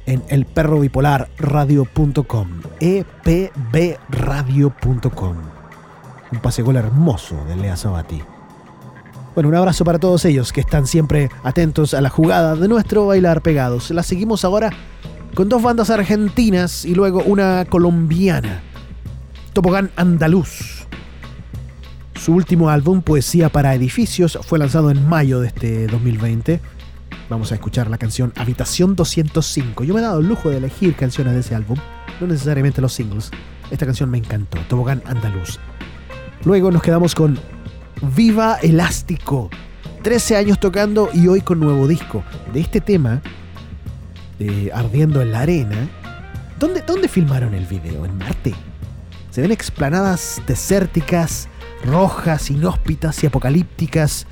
en 0.05 0.21
elperrobipolarradio.com, 0.29 2.47
epbradio.com. 2.79 5.37
Un 6.31 6.39
pase 6.39 6.61
gol 6.61 6.75
hermoso 6.75 7.43
de 7.45 7.55
Lea 7.55 7.75
Sabati. 7.75 8.21
Bueno, 9.35 9.49
un 9.49 9.55
abrazo 9.55 9.85
para 9.85 9.99
todos 9.99 10.25
ellos 10.25 10.51
que 10.51 10.61
están 10.61 10.87
siempre 10.87 11.29
atentos 11.43 11.93
a 11.93 12.01
la 12.01 12.09
jugada 12.09 12.55
de 12.55 12.67
nuestro 12.67 13.07
bailar 13.07 13.41
pegados. 13.41 13.91
La 13.91 14.03
seguimos 14.03 14.43
ahora 14.43 14.71
con 15.35 15.49
dos 15.49 15.61
bandas 15.61 15.89
argentinas 15.89 16.85
y 16.85 16.95
luego 16.95 17.21
una 17.25 17.65
colombiana, 17.69 18.63
Tobogán 19.53 19.91
Andaluz. 19.95 20.85
Su 22.15 22.33
último 22.33 22.69
álbum, 22.69 23.01
Poesía 23.01 23.49
para 23.49 23.73
Edificios, 23.73 24.37
fue 24.43 24.59
lanzado 24.59 24.91
en 24.91 25.07
mayo 25.07 25.39
de 25.39 25.47
este 25.47 25.87
2020. 25.87 26.59
Vamos 27.29 27.51
a 27.51 27.55
escuchar 27.55 27.89
la 27.89 27.97
canción 27.97 28.33
Habitación 28.35 28.95
205. 28.95 29.83
Yo 29.83 29.93
me 29.93 29.99
he 29.99 30.03
dado 30.03 30.19
el 30.19 30.27
lujo 30.27 30.49
de 30.49 30.57
elegir 30.57 30.95
canciones 30.95 31.33
de 31.33 31.39
ese 31.39 31.55
álbum, 31.55 31.77
no 32.19 32.27
necesariamente 32.27 32.81
los 32.81 32.93
singles. 32.93 33.31
Esta 33.71 33.85
canción 33.85 34.09
me 34.09 34.17
encantó, 34.17 34.59
Tobogán 34.67 35.01
Andaluz. 35.05 35.59
Luego 36.43 36.71
nos 36.71 36.81
quedamos 36.81 37.15
con 37.15 37.39
Viva 38.15 38.57
Elástico. 38.61 39.49
13 40.03 40.37
años 40.37 40.59
tocando 40.59 41.09
y 41.13 41.27
hoy 41.27 41.41
con 41.41 41.59
nuevo 41.59 41.87
disco. 41.87 42.23
De 42.53 42.59
este 42.59 42.81
tema, 42.81 43.21
de 44.37 44.71
Ardiendo 44.73 45.21
en 45.21 45.31
la 45.31 45.41
Arena. 45.41 45.89
¿Dónde, 46.59 46.81
¿Dónde 46.85 47.07
filmaron 47.07 47.53
el 47.53 47.65
video? 47.65 48.05
¿En 48.05 48.17
Marte? 48.17 48.53
Ven 49.41 49.51
explanadas 49.51 50.41
desérticas, 50.47 51.47
rojas, 51.85 52.49
inhóspitas 52.49 53.23
y 53.23 53.27
apocalípticas. 53.27 54.27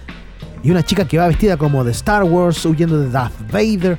Y 0.64 0.72
una 0.72 0.84
chica 0.84 1.08
que 1.08 1.18
va 1.18 1.28
vestida 1.28 1.58
como 1.58 1.84
de 1.84 1.92
Star 1.92 2.24
Wars 2.24 2.66
huyendo 2.66 3.00
de 3.00 3.10
Darth 3.10 3.52
Vader. 3.52 3.98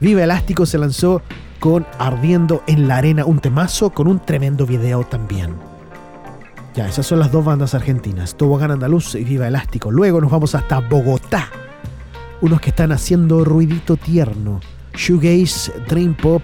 Viva 0.00 0.22
Elástico 0.22 0.64
se 0.64 0.78
lanzó 0.78 1.22
con 1.58 1.86
Ardiendo 1.98 2.62
en 2.66 2.86
la 2.86 2.98
Arena, 2.98 3.24
un 3.24 3.40
temazo 3.40 3.90
con 3.90 4.06
un 4.06 4.20
tremendo 4.20 4.64
video 4.64 5.04
también. 5.04 5.54
Ya, 6.74 6.86
esas 6.86 7.06
son 7.06 7.18
las 7.18 7.32
dos 7.32 7.44
bandas 7.44 7.74
argentinas, 7.74 8.36
Tobogán 8.36 8.70
Andaluz 8.70 9.16
y 9.16 9.24
Viva 9.24 9.48
Elástico. 9.48 9.90
Luego 9.90 10.20
nos 10.20 10.30
vamos 10.30 10.54
hasta 10.54 10.78
Bogotá. 10.78 11.48
Unos 12.40 12.60
que 12.60 12.70
están 12.70 12.92
haciendo 12.92 13.44
ruidito 13.44 13.96
tierno. 13.96 14.60
Shoegaze, 14.94 15.72
Dream 15.88 16.14
Pop, 16.14 16.42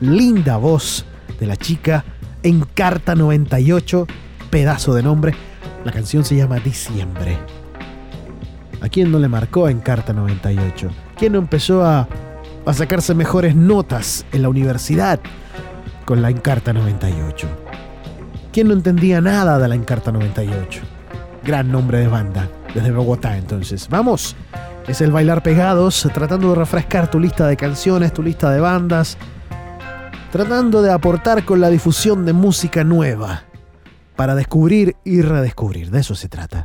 linda 0.00 0.58
voz 0.58 1.06
de 1.40 1.46
la 1.46 1.56
chica 1.56 2.04
en 2.42 2.62
Carta 2.74 3.14
98, 3.14 4.06
pedazo 4.50 4.94
de 4.94 5.02
nombre. 5.02 5.34
La 5.84 5.92
canción 5.92 6.24
se 6.24 6.36
llama 6.36 6.58
Diciembre. 6.58 7.38
¿A 8.80 8.88
quién 8.88 9.12
no 9.12 9.18
le 9.18 9.28
marcó 9.28 9.68
en 9.68 9.80
Carta 9.80 10.12
98? 10.12 10.90
¿Quién 11.16 11.32
no 11.32 11.38
empezó 11.38 11.84
a, 11.84 12.08
a 12.66 12.72
sacarse 12.74 13.14
mejores 13.14 13.54
notas 13.54 14.26
en 14.32 14.42
la 14.42 14.48
universidad 14.48 15.20
con 16.04 16.20
la 16.20 16.30
Encarta 16.30 16.72
98? 16.72 17.48
¿Quién 18.52 18.68
no 18.68 18.74
entendía 18.74 19.20
nada 19.20 19.58
de 19.58 19.68
la 19.68 19.74
Encarta 19.74 20.10
98? 20.10 20.80
Gran 21.44 21.70
nombre 21.70 21.98
de 21.98 22.08
banda, 22.08 22.48
desde 22.74 22.90
Bogotá 22.90 23.36
entonces. 23.36 23.88
Vamos, 23.88 24.36
es 24.86 25.00
el 25.00 25.12
Bailar 25.12 25.42
Pegados, 25.42 26.08
tratando 26.12 26.50
de 26.50 26.56
refrescar 26.56 27.08
tu 27.10 27.20
lista 27.20 27.46
de 27.46 27.56
canciones, 27.56 28.12
tu 28.12 28.22
lista 28.22 28.50
de 28.50 28.60
bandas, 28.60 29.16
tratando 30.32 30.80
de 30.80 30.90
aportar 30.90 31.44
con 31.44 31.60
la 31.60 31.68
difusión 31.68 32.24
de 32.24 32.32
música 32.32 32.84
nueva, 32.84 33.44
para 34.16 34.34
descubrir 34.34 34.96
y 35.04 35.20
redescubrir, 35.20 35.90
de 35.90 36.00
eso 36.00 36.14
se 36.14 36.30
trata. 36.30 36.64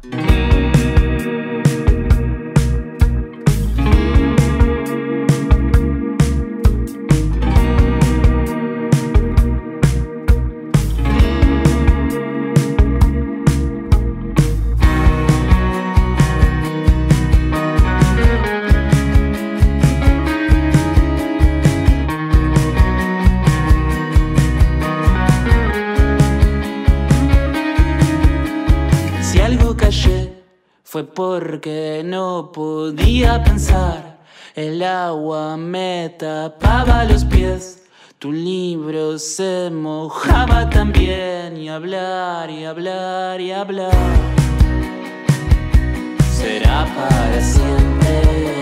Fue 30.98 31.04
porque 31.04 32.02
no 32.04 32.52
podía 32.52 33.44
pensar. 33.44 34.18
El 34.56 34.82
agua 34.82 35.56
me 35.56 36.16
tapaba 36.18 37.04
los 37.04 37.24
pies. 37.24 37.84
Tu 38.18 38.32
libro 38.32 39.20
se 39.20 39.70
mojaba 39.72 40.68
también. 40.72 41.56
Y 41.56 41.70
hablar 41.70 42.50
y 42.50 42.66
hablar 42.66 43.40
y 43.40 43.52
hablar. 43.52 43.94
Será 46.32 46.88
para 46.96 47.42
siempre. 47.42 48.57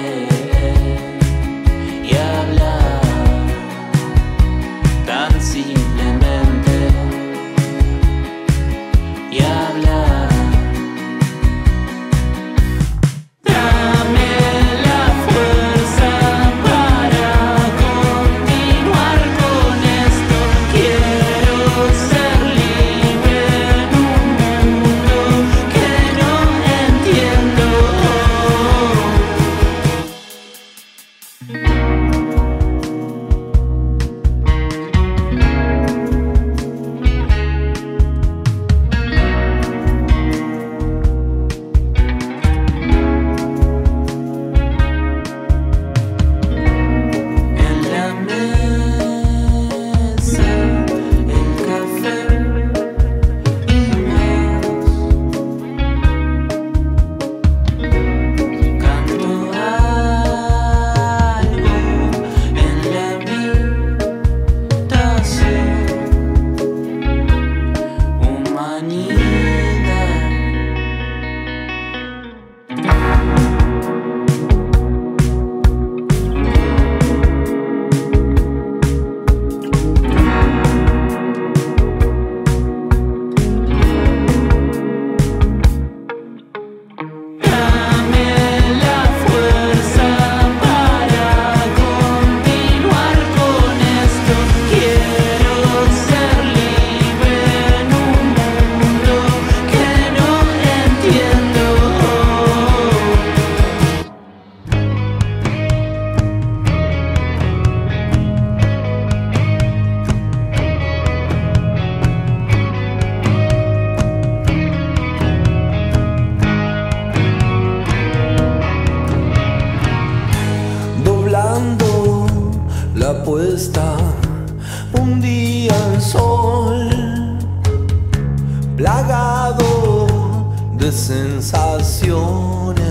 Sensaciones. 130.96 132.85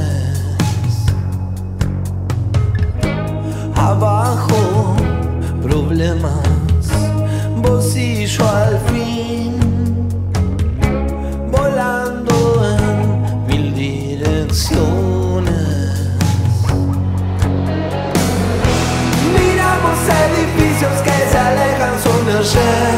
Abajo, 3.74 4.94
problemas, 5.62 6.44
bolsillo 7.57 8.48
al 8.48 8.78
fin, 8.90 9.59
volando 11.50 12.34
en 12.76 13.46
mil 13.46 13.74
direcciones. 13.74 14.55
Miramos 19.32 19.98
edificios 20.09 20.92
cosas 21.02 22.93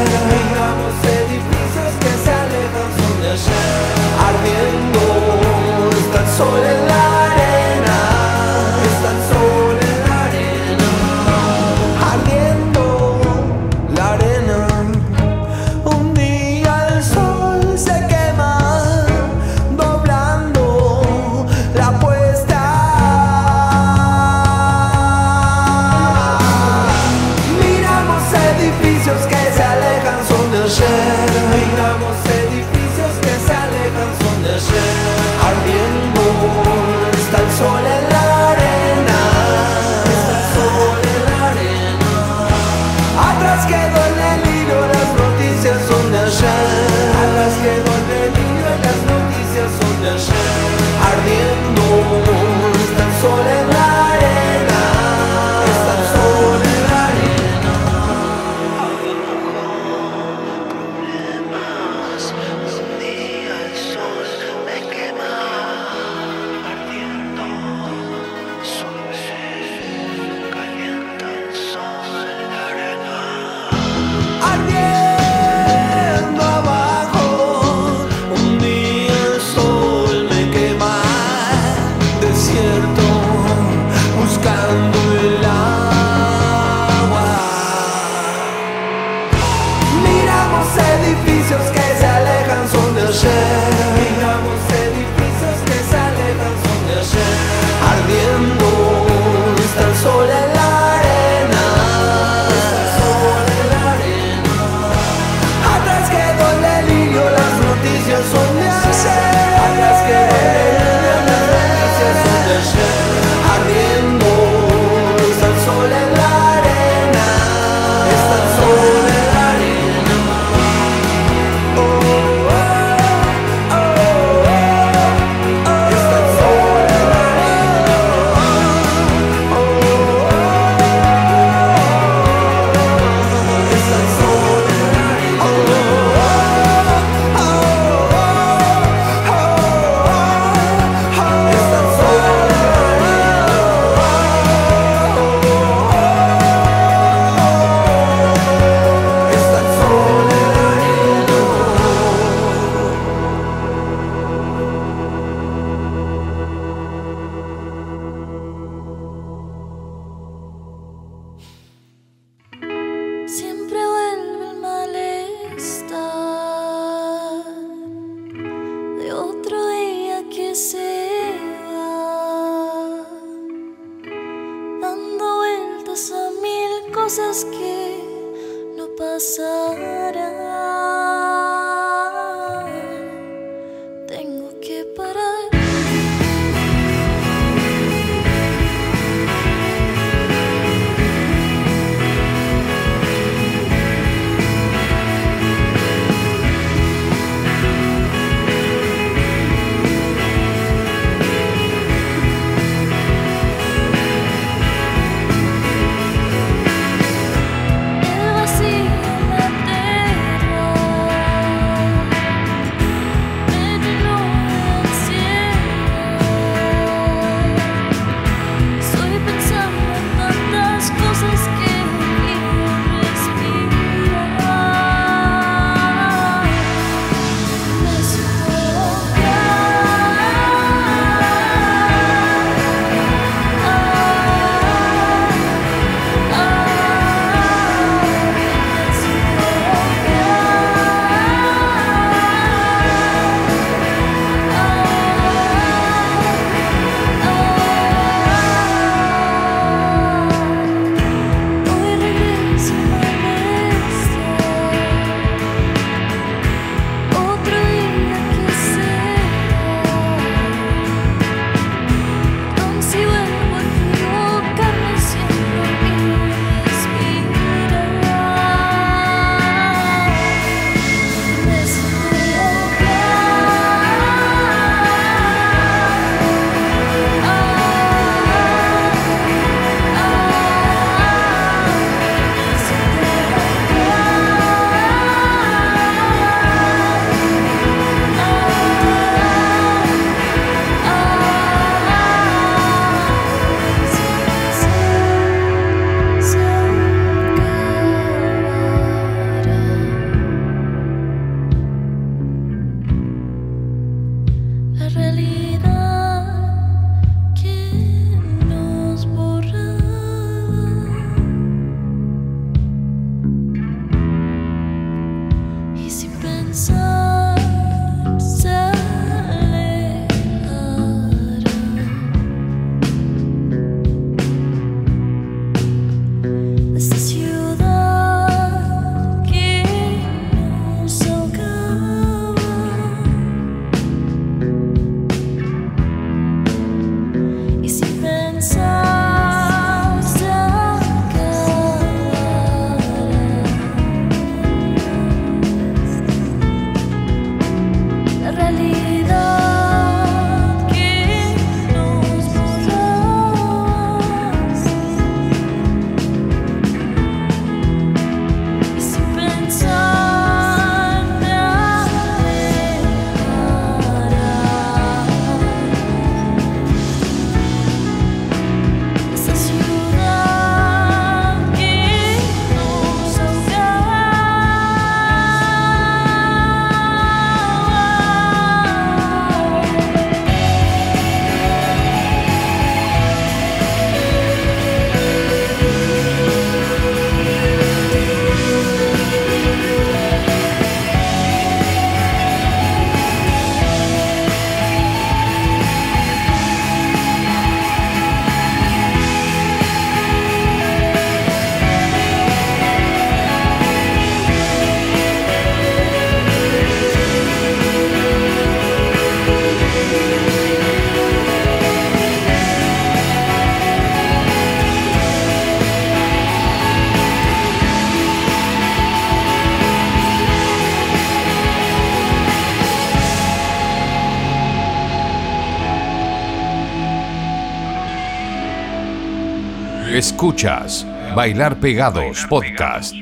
Escuchas 429.97 430.85
Bailar 431.15 431.59
Pegados 431.59 432.23
Podcast. 432.29 432.93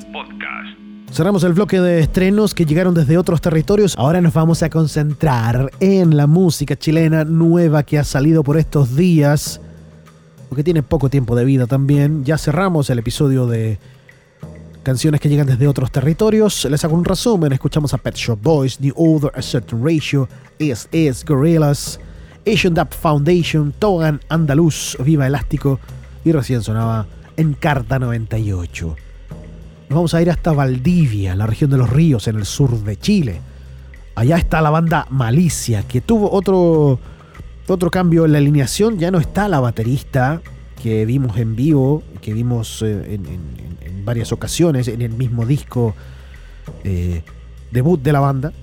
Cerramos 1.12 1.44
el 1.44 1.52
bloque 1.52 1.82
de 1.82 2.00
estrenos 2.00 2.56
que 2.56 2.66
llegaron 2.66 2.94
desde 2.94 3.18
otros 3.18 3.42
territorios. 3.42 3.96
Ahora 3.98 4.22
nos 4.22 4.34
vamos 4.34 4.64
a 4.64 4.70
concentrar 4.70 5.72
en 5.82 6.16
la 6.16 6.26
música 6.26 6.78
chilena 6.78 7.26
nueva 7.26 7.84
que 7.84 8.00
ha 8.00 8.06
salido 8.06 8.46
por 8.46 8.58
estos 8.58 8.96
días. 8.96 9.60
Porque 10.48 10.64
tiene 10.64 10.84
poco 10.84 11.10
tiempo 11.10 11.36
de 11.36 11.44
vida 11.44 11.68
también. 11.68 12.24
Ya 12.24 12.38
cerramos 12.38 12.90
el 12.90 13.00
episodio 13.00 13.46
de 13.46 13.78
canciones 14.84 15.20
que 15.20 15.28
llegan 15.28 15.48
desde 15.48 15.68
otros 15.68 15.92
territorios. 15.92 16.64
Les 16.64 16.82
hago 16.86 16.96
un 16.96 17.04
resumen. 17.04 17.52
Escuchamos 17.52 17.94
a 17.94 17.98
Pet 17.98 18.16
Shop 18.16 18.40
Boys, 18.42 18.80
New 18.80 18.94
Order, 18.96 19.34
A 19.36 19.42
Certain 19.42 19.84
Ratio, 19.84 20.30
S.S. 20.60 21.26
Gorillas, 21.28 22.00
Asian 22.48 22.74
Dap 22.74 22.94
Foundation, 22.94 23.74
Togan 23.78 24.22
Andaluz, 24.30 24.96
Viva 25.04 25.28
Elástico 25.28 25.78
y 26.26 26.32
recién 26.32 26.62
sonaba 26.62 27.06
en 27.38 27.54
Carta 27.54 28.00
98. 28.00 28.96
Nos 29.88 29.96
vamos 29.96 30.14
a 30.14 30.22
ir 30.22 30.30
hasta 30.30 30.52
Valdivia, 30.52 31.36
la 31.36 31.48
región 31.48 31.70
de 31.70 31.78
los 31.78 31.90
ríos, 31.90 32.28
en 32.28 32.36
el 32.36 32.46
sur 32.46 32.84
de 32.84 32.98
Chile. 32.98 33.40
Allá 34.16 34.38
está 34.38 34.62
la 34.62 34.72
banda 34.72 35.06
Malicia, 35.10 35.84
que 35.84 36.02
tuvo 36.02 36.32
otro, 36.32 37.00
otro 37.68 37.92
cambio 37.92 38.26
en 38.26 38.32
la 38.32 38.40
alineación. 38.40 38.98
Ya 38.98 39.12
no 39.12 39.20
está 39.20 39.48
la 39.48 39.60
baterista 39.60 40.42
que 40.82 41.06
vimos 41.06 41.38
en 41.38 41.56
vivo, 41.56 42.04
que 42.22 42.34
vimos 42.34 42.82
eh, 42.82 43.14
en 43.14 44.06
varias 44.06 44.32
ocasiones 44.32 44.88
en 44.88 45.02
el 45.02 45.12
mismo 45.12 45.46
disco 45.46 45.96
eh, 46.84 47.24
debut 47.72 48.02
de 48.02 48.14
la 48.14 48.20
banda. 48.20 48.54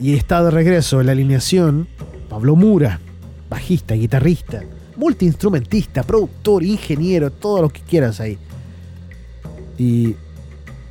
Y 0.00 0.14
está 0.14 0.42
de 0.42 0.50
regreso 0.50 1.00
en 1.00 1.06
la 1.06 1.12
alineación 1.12 1.88
Pablo 2.28 2.56
Mura, 2.56 3.00
bajista, 3.48 3.94
guitarrista, 3.94 4.62
multiinstrumentista, 4.96 6.02
productor, 6.02 6.62
ingeniero, 6.62 7.30
todo 7.30 7.62
lo 7.62 7.68
que 7.68 7.80
quieras 7.80 8.20
ahí. 8.20 8.38
Y 9.78 10.16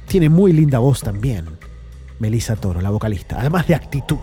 tiene 0.07 0.29
muy 0.29 0.53
linda 0.53 0.79
voz 0.79 1.01
también. 1.01 1.45
Melissa 2.19 2.55
Toro, 2.55 2.81
la 2.81 2.89
vocalista, 2.89 3.39
además 3.39 3.67
de 3.67 3.75
actitud. 3.75 4.19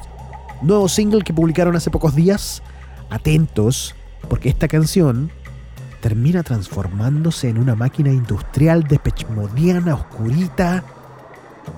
Nuevo 0.62 0.89
single 0.89 1.22
que 1.22 1.33
publicaron 1.33 1.76
hace 1.76 1.91
pocos 1.91 2.14
días. 2.14 2.62
Atentos, 3.11 3.95
porque 4.29 4.49
esta 4.49 4.68
canción 4.68 5.31
termina 6.01 6.43
transformándose 6.43 7.49
en 7.49 7.59
una 7.59 7.74
máquina 7.74 8.12
industrial 8.12 8.85
de 8.85 8.99
pechmodiana 8.99 9.95
oscurita. 9.95 10.85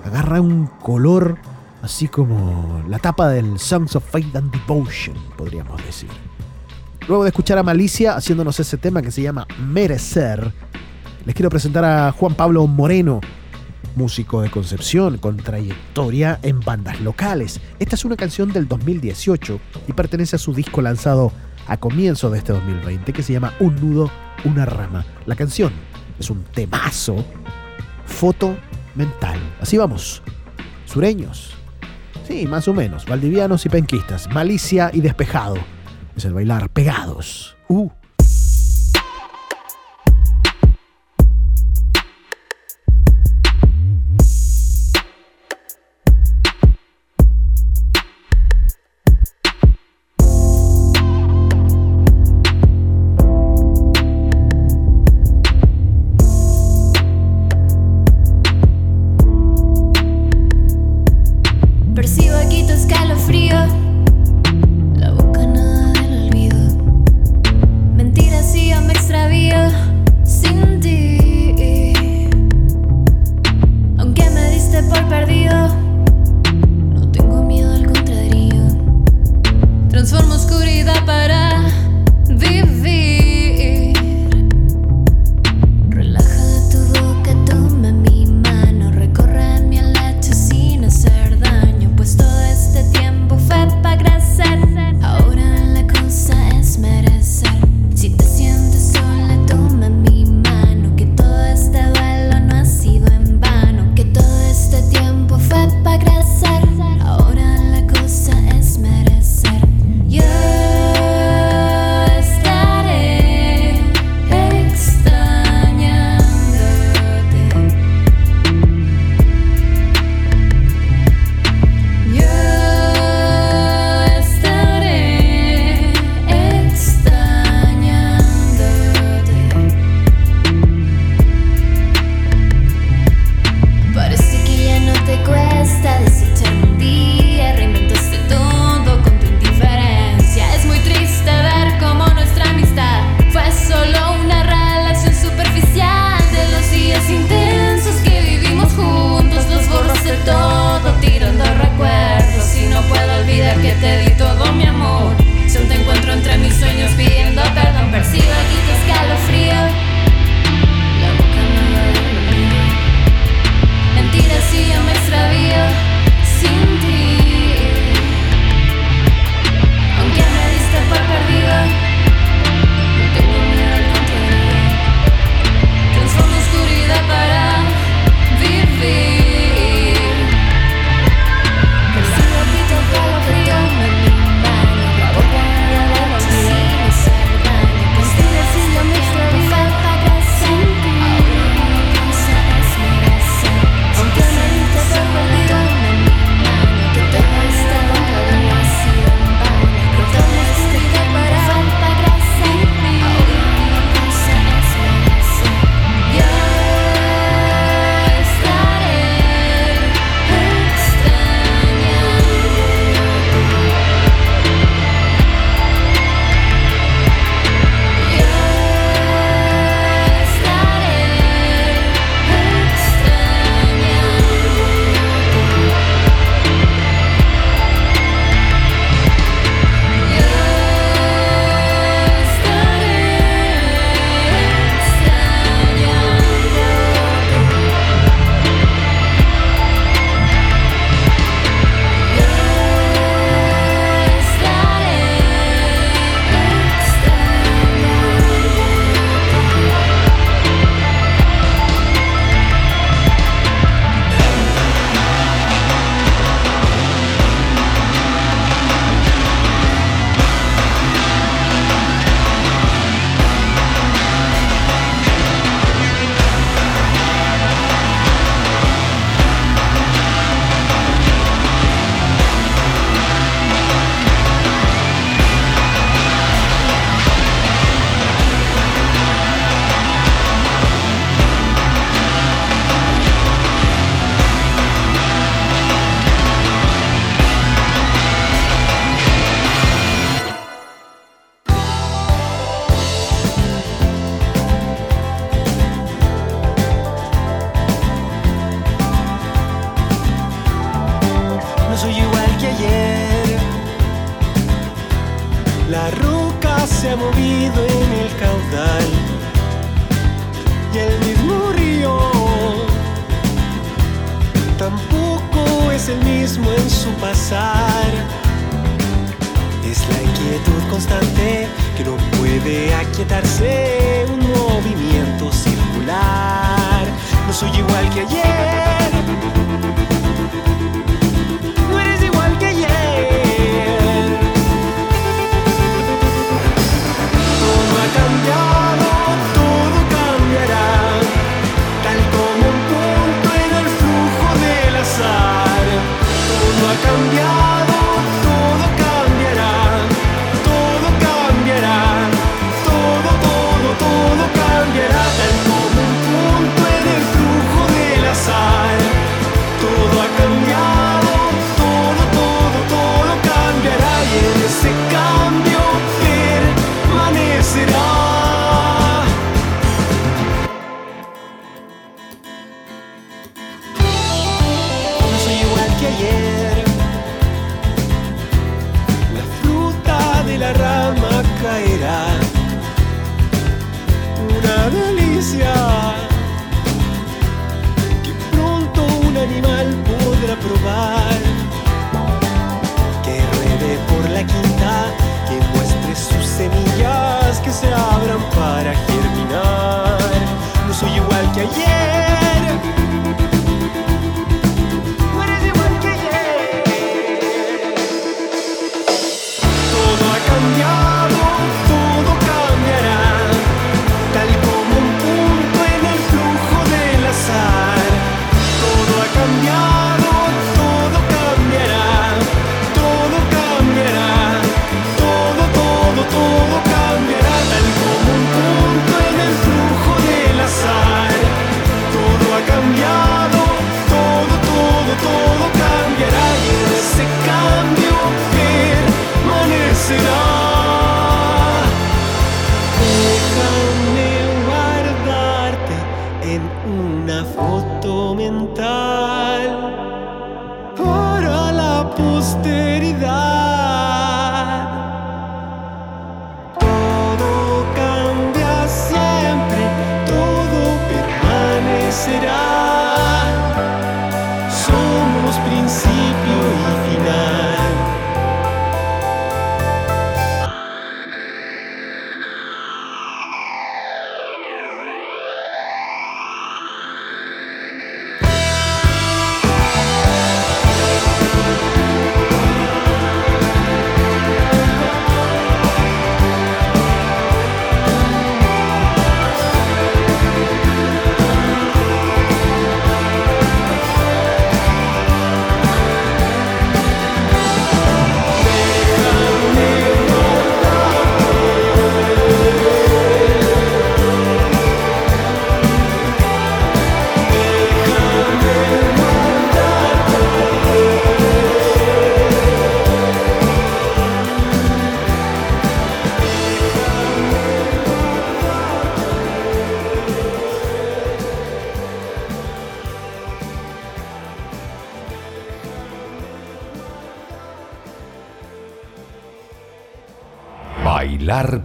Agarra 0.05 0.41
un 0.41 0.67
color 0.67 1.37
así 1.81 2.07
como 2.07 2.83
la 2.87 2.99
tapa 2.99 3.29
del 3.29 3.59
Songs 3.59 3.95
of 3.95 4.03
Faith 4.03 4.35
and 4.35 4.51
Devotion, 4.51 5.15
podríamos 5.37 5.83
decir. 5.85 6.09
Luego 7.07 7.23
de 7.23 7.29
escuchar 7.29 7.57
a 7.57 7.63
Malicia 7.63 8.15
haciéndonos 8.15 8.59
ese 8.59 8.77
tema 8.77 9.01
que 9.01 9.11
se 9.11 9.23
llama 9.23 9.47
Merecer, 9.59 10.53
les 11.25 11.35
quiero 11.35 11.49
presentar 11.49 11.83
a 11.83 12.11
Juan 12.11 12.35
Pablo 12.35 12.65
Moreno, 12.67 13.21
músico 13.95 14.41
de 14.41 14.51
Concepción 14.51 15.17
con 15.17 15.37
trayectoria 15.37 16.39
en 16.43 16.59
bandas 16.59 17.01
locales. 17.01 17.59
Esta 17.79 17.95
es 17.95 18.05
una 18.05 18.15
canción 18.15 18.53
del 18.53 18.67
2018 18.67 19.59
y 19.87 19.93
pertenece 19.93 20.35
a 20.35 20.39
su 20.39 20.53
disco 20.53 20.81
lanzado 20.81 21.31
a 21.67 21.77
comienzo 21.77 22.29
de 22.29 22.37
este 22.37 22.53
2020 22.53 23.13
que 23.13 23.23
se 23.23 23.33
llama 23.33 23.53
Un 23.59 23.75
nudo, 23.75 24.11
una 24.45 24.65
rama. 24.65 25.03
La 25.25 25.35
canción 25.35 25.73
es 26.19 26.29
un 26.29 26.43
temazo, 26.43 27.25
foto 28.05 28.55
mental. 28.95 29.39
Así 29.59 29.75
vamos, 29.77 30.21
sureños. 30.85 31.53
Sí, 32.27 32.45
más 32.45 32.67
o 32.67 32.73
menos, 32.73 33.05
valdivianos 33.05 33.65
y 33.65 33.69
penquistas, 33.69 34.29
malicia 34.29 34.91
y 34.93 35.01
despejado. 35.01 35.55
El 36.25 36.33
bailar 36.33 36.69
pegados. 36.69 37.55
Uh. 37.67 37.89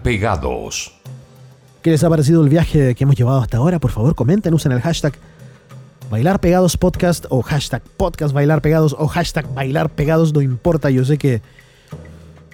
Pegados. 0.07 0.93
¿Qué 1.83 1.91
les 1.91 2.05
ha 2.05 2.09
parecido 2.09 2.41
el 2.45 2.49
viaje 2.49 2.95
que 2.95 3.03
hemos 3.03 3.17
llevado 3.17 3.41
hasta 3.41 3.57
ahora? 3.57 3.81
Por 3.81 3.91
favor, 3.91 4.15
comenten, 4.15 4.55
usen 4.55 4.71
el 4.71 4.81
hashtag 4.81 5.15
Bailar 6.09 6.41
Pegados 6.41 6.77
Podcast 6.77 7.27
o 7.29 7.43
hashtag 7.43 7.83
Podcast 7.97 8.33
Bailar 8.33 8.63
Pegados 8.63 8.95
o 8.97 9.09
hashtag 9.09 9.53
Bailar 9.53 9.91
Pegados, 9.91 10.33
no 10.33 10.43
importa, 10.43 10.91
yo 10.91 11.05
sé 11.05 11.19
que 11.19 11.43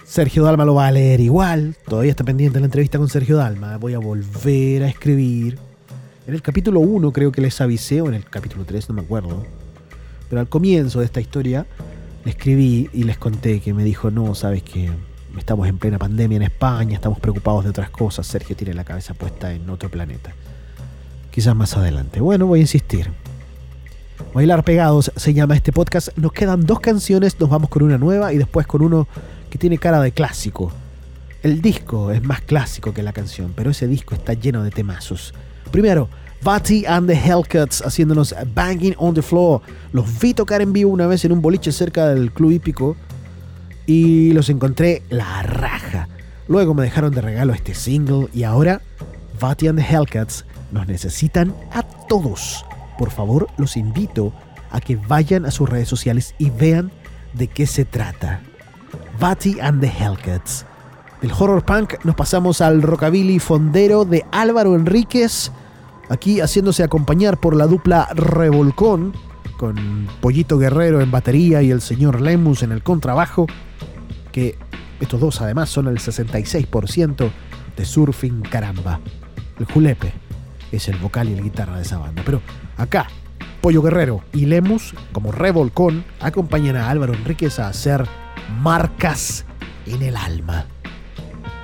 Sergio 0.03 0.43
Dalma 0.43 0.65
lo 0.65 0.73
va 0.73 0.87
a 0.87 0.91
leer 0.91 1.19
igual, 1.19 1.75
todavía 1.87 2.09
está 2.09 2.23
pendiente 2.23 2.59
la 2.59 2.65
entrevista 2.65 2.97
con 2.97 3.07
Sergio 3.07 3.37
Dalma, 3.37 3.77
voy 3.77 3.93
a 3.93 3.99
volver 3.99 4.81
a 4.81 4.87
escribir. 4.87 5.59
En 6.25 6.33
el 6.33 6.41
capítulo 6.41 6.79
1 6.79 7.11
creo 7.11 7.31
que 7.31 7.41
les 7.41 7.61
avisé, 7.61 8.01
o 8.01 8.07
en 8.07 8.15
el 8.15 8.25
capítulo 8.25 8.65
3, 8.65 8.89
no 8.89 8.95
me 8.95 9.01
acuerdo, 9.01 9.45
pero 10.27 10.41
al 10.41 10.49
comienzo 10.49 11.01
de 11.01 11.05
esta 11.05 11.21
historia 11.21 11.67
le 12.25 12.31
escribí 12.31 12.89
y 12.93 13.03
les 13.03 13.19
conté 13.19 13.59
que 13.59 13.75
me 13.75 13.83
dijo, 13.83 14.09
no, 14.09 14.33
sabes 14.33 14.63
que 14.63 14.89
estamos 15.37 15.67
en 15.67 15.77
plena 15.77 15.97
pandemia 15.97 16.37
en 16.37 16.43
España, 16.43 16.95
estamos 16.95 17.19
preocupados 17.19 17.63
de 17.63 17.69
otras 17.71 17.89
cosas, 17.89 18.27
Sergio 18.27 18.55
tiene 18.55 18.73
la 18.73 18.83
cabeza 18.83 19.13
puesta 19.13 19.53
en 19.53 19.69
otro 19.69 19.89
planeta. 19.89 20.33
Quizás 21.31 21.55
más 21.55 21.75
adelante. 21.75 22.19
Bueno, 22.21 22.45
voy 22.45 22.59
a 22.59 22.61
insistir. 22.61 23.09
Bailar 24.33 24.63
Pegados 24.63 25.11
se 25.15 25.33
llama 25.33 25.55
este 25.55 25.71
podcast. 25.71 26.09
Nos 26.17 26.31
quedan 26.31 26.65
dos 26.65 26.79
canciones, 26.79 27.39
nos 27.39 27.49
vamos 27.49 27.69
con 27.69 27.83
una 27.83 27.97
nueva 27.97 28.33
y 28.33 28.37
después 28.37 28.67
con 28.67 28.81
uno 28.81 29.07
que 29.49 29.57
tiene 29.57 29.77
cara 29.77 29.99
de 29.99 30.11
clásico. 30.11 30.71
El 31.41 31.61
disco 31.61 32.11
es 32.11 32.23
más 32.23 32.41
clásico 32.41 32.93
que 32.93 33.03
la 33.03 33.13
canción, 33.13 33.53
pero 33.55 33.71
ese 33.71 33.87
disco 33.87 34.15
está 34.15 34.33
lleno 34.33 34.63
de 34.63 34.71
temazos. 34.71 35.33
Primero, 35.71 36.07
Vati 36.43 36.85
and 36.85 37.07
the 37.07 37.15
Hellcats 37.15 37.81
haciéndonos 37.81 38.35
Banging 38.53 38.95
on 38.97 39.13
the 39.13 39.21
Floor. 39.21 39.61
Los 39.91 40.19
vi 40.19 40.33
tocar 40.33 40.61
en 40.61 40.73
vivo 40.73 40.91
una 40.91 41.07
vez 41.07 41.25
en 41.25 41.31
un 41.31 41.41
boliche 41.41 41.71
cerca 41.71 42.07
del 42.07 42.31
Club 42.31 42.51
Hípico 42.51 42.95
y 43.85 44.31
los 44.33 44.49
encontré 44.49 45.03
la 45.09 45.43
raja. 45.43 46.07
Luego 46.47 46.73
me 46.73 46.83
dejaron 46.83 47.13
de 47.13 47.21
regalo 47.21 47.53
este 47.53 47.73
single 47.73 48.27
y 48.33 48.43
ahora 48.43 48.81
Vati 49.39 49.67
and 49.67 49.79
the 49.79 49.85
Hellcats 49.85 50.45
nos 50.71 50.87
necesitan 50.87 51.55
a 51.71 51.83
todos. 51.83 52.65
Por 52.97 53.11
favor, 53.11 53.47
los 53.57 53.77
invito 53.77 54.33
a 54.71 54.79
que 54.79 54.95
vayan 54.95 55.45
a 55.45 55.51
sus 55.51 55.69
redes 55.69 55.87
sociales 55.87 56.35
y 56.37 56.49
vean 56.49 56.91
de 57.33 57.47
qué 57.47 57.67
se 57.67 57.85
trata. 57.85 58.41
Vati 59.19 59.59
and 59.59 59.81
the 59.81 59.87
Hellcats. 59.87 60.65
Del 61.21 61.31
horror 61.31 61.63
punk 61.63 62.03
nos 62.03 62.15
pasamos 62.15 62.59
al 62.59 62.81
rockabilly 62.81 63.39
fondero 63.39 64.03
de 64.03 64.25
Álvaro 64.31 64.75
Enríquez, 64.75 65.51
aquí 66.09 66.41
haciéndose 66.41 66.83
acompañar 66.83 67.39
por 67.39 67.55
la 67.55 67.65
dupla 67.65 68.09
Revolcón 68.13 69.13
con 69.57 70.07
Pollito 70.19 70.57
Guerrero 70.57 70.99
en 70.99 71.11
batería 71.11 71.61
y 71.61 71.71
el 71.71 71.79
señor 71.79 72.19
Lemus 72.19 72.63
en 72.63 72.73
el 72.73 72.83
contrabajo, 72.83 73.47
que 74.33 74.57
estos 74.99 75.21
dos 75.21 75.39
además 75.39 75.69
son 75.69 75.87
el 75.87 75.99
66% 75.99 77.31
de 77.77 77.85
Surfing 77.85 78.41
Caramba. 78.41 78.99
El 79.57 79.65
Julepe 79.65 80.11
es 80.73 80.89
el 80.89 80.97
vocal 80.97 81.29
y 81.29 81.33
el 81.33 81.43
guitarra 81.43 81.77
de 81.77 81.83
esa 81.83 81.99
banda. 81.99 82.23
Pero 82.25 82.41
acá, 82.75 83.07
Pollo 83.61 83.81
Guerrero 83.81 84.23
y 84.33 84.45
Lemus, 84.45 84.93
como 85.13 85.31
Revolcón, 85.31 86.03
acompañan 86.19 86.75
a 86.75 86.89
Álvaro 86.89 87.13
Enríquez 87.13 87.59
a 87.59 87.69
hacer 87.69 88.05
marcas 88.59 89.45
en 89.85 90.01
el 90.01 90.17
alma. 90.17 90.65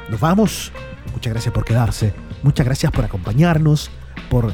Nos 0.09 0.19
vamos. 0.19 0.71
Muchas 1.11 1.33
gracias 1.33 1.53
por 1.53 1.65
quedarse. 1.65 2.13
Muchas 2.43 2.65
gracias 2.65 2.91
por 2.91 3.03
acompañarnos, 3.03 3.89
por 4.29 4.53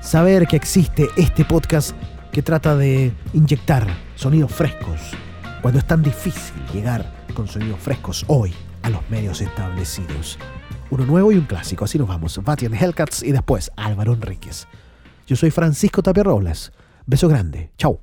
saber 0.00 0.46
que 0.46 0.56
existe 0.56 1.08
este 1.16 1.44
podcast 1.44 1.92
que 2.32 2.42
trata 2.42 2.74
de 2.74 3.12
inyectar 3.32 3.86
sonidos 4.16 4.50
frescos 4.50 5.00
cuando 5.62 5.78
es 5.78 5.86
tan 5.86 6.02
difícil 6.02 6.54
llegar 6.72 7.13
con 7.34 7.48
sonidos 7.48 7.80
frescos 7.80 8.24
hoy 8.28 8.54
a 8.82 8.90
los 8.90 9.00
medios 9.10 9.40
establecidos. 9.40 10.38
Uno 10.90 11.04
nuevo 11.04 11.32
y 11.32 11.36
un 11.36 11.44
clásico, 11.44 11.84
así 11.84 11.98
nos 11.98 12.08
vamos. 12.08 12.40
Batian 12.42 12.74
Hellcats 12.74 13.22
y 13.22 13.32
después 13.32 13.70
Álvaro 13.76 14.12
Enríquez. 14.12 14.66
Yo 15.26 15.36
soy 15.36 15.50
Francisco 15.50 16.02
Tapia 16.02 16.22
Robles. 16.22 16.72
Beso 17.06 17.28
grande. 17.28 17.70
Chau. 17.76 18.00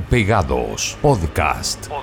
Pegados. 0.00 0.96
Podcast. 1.00 1.93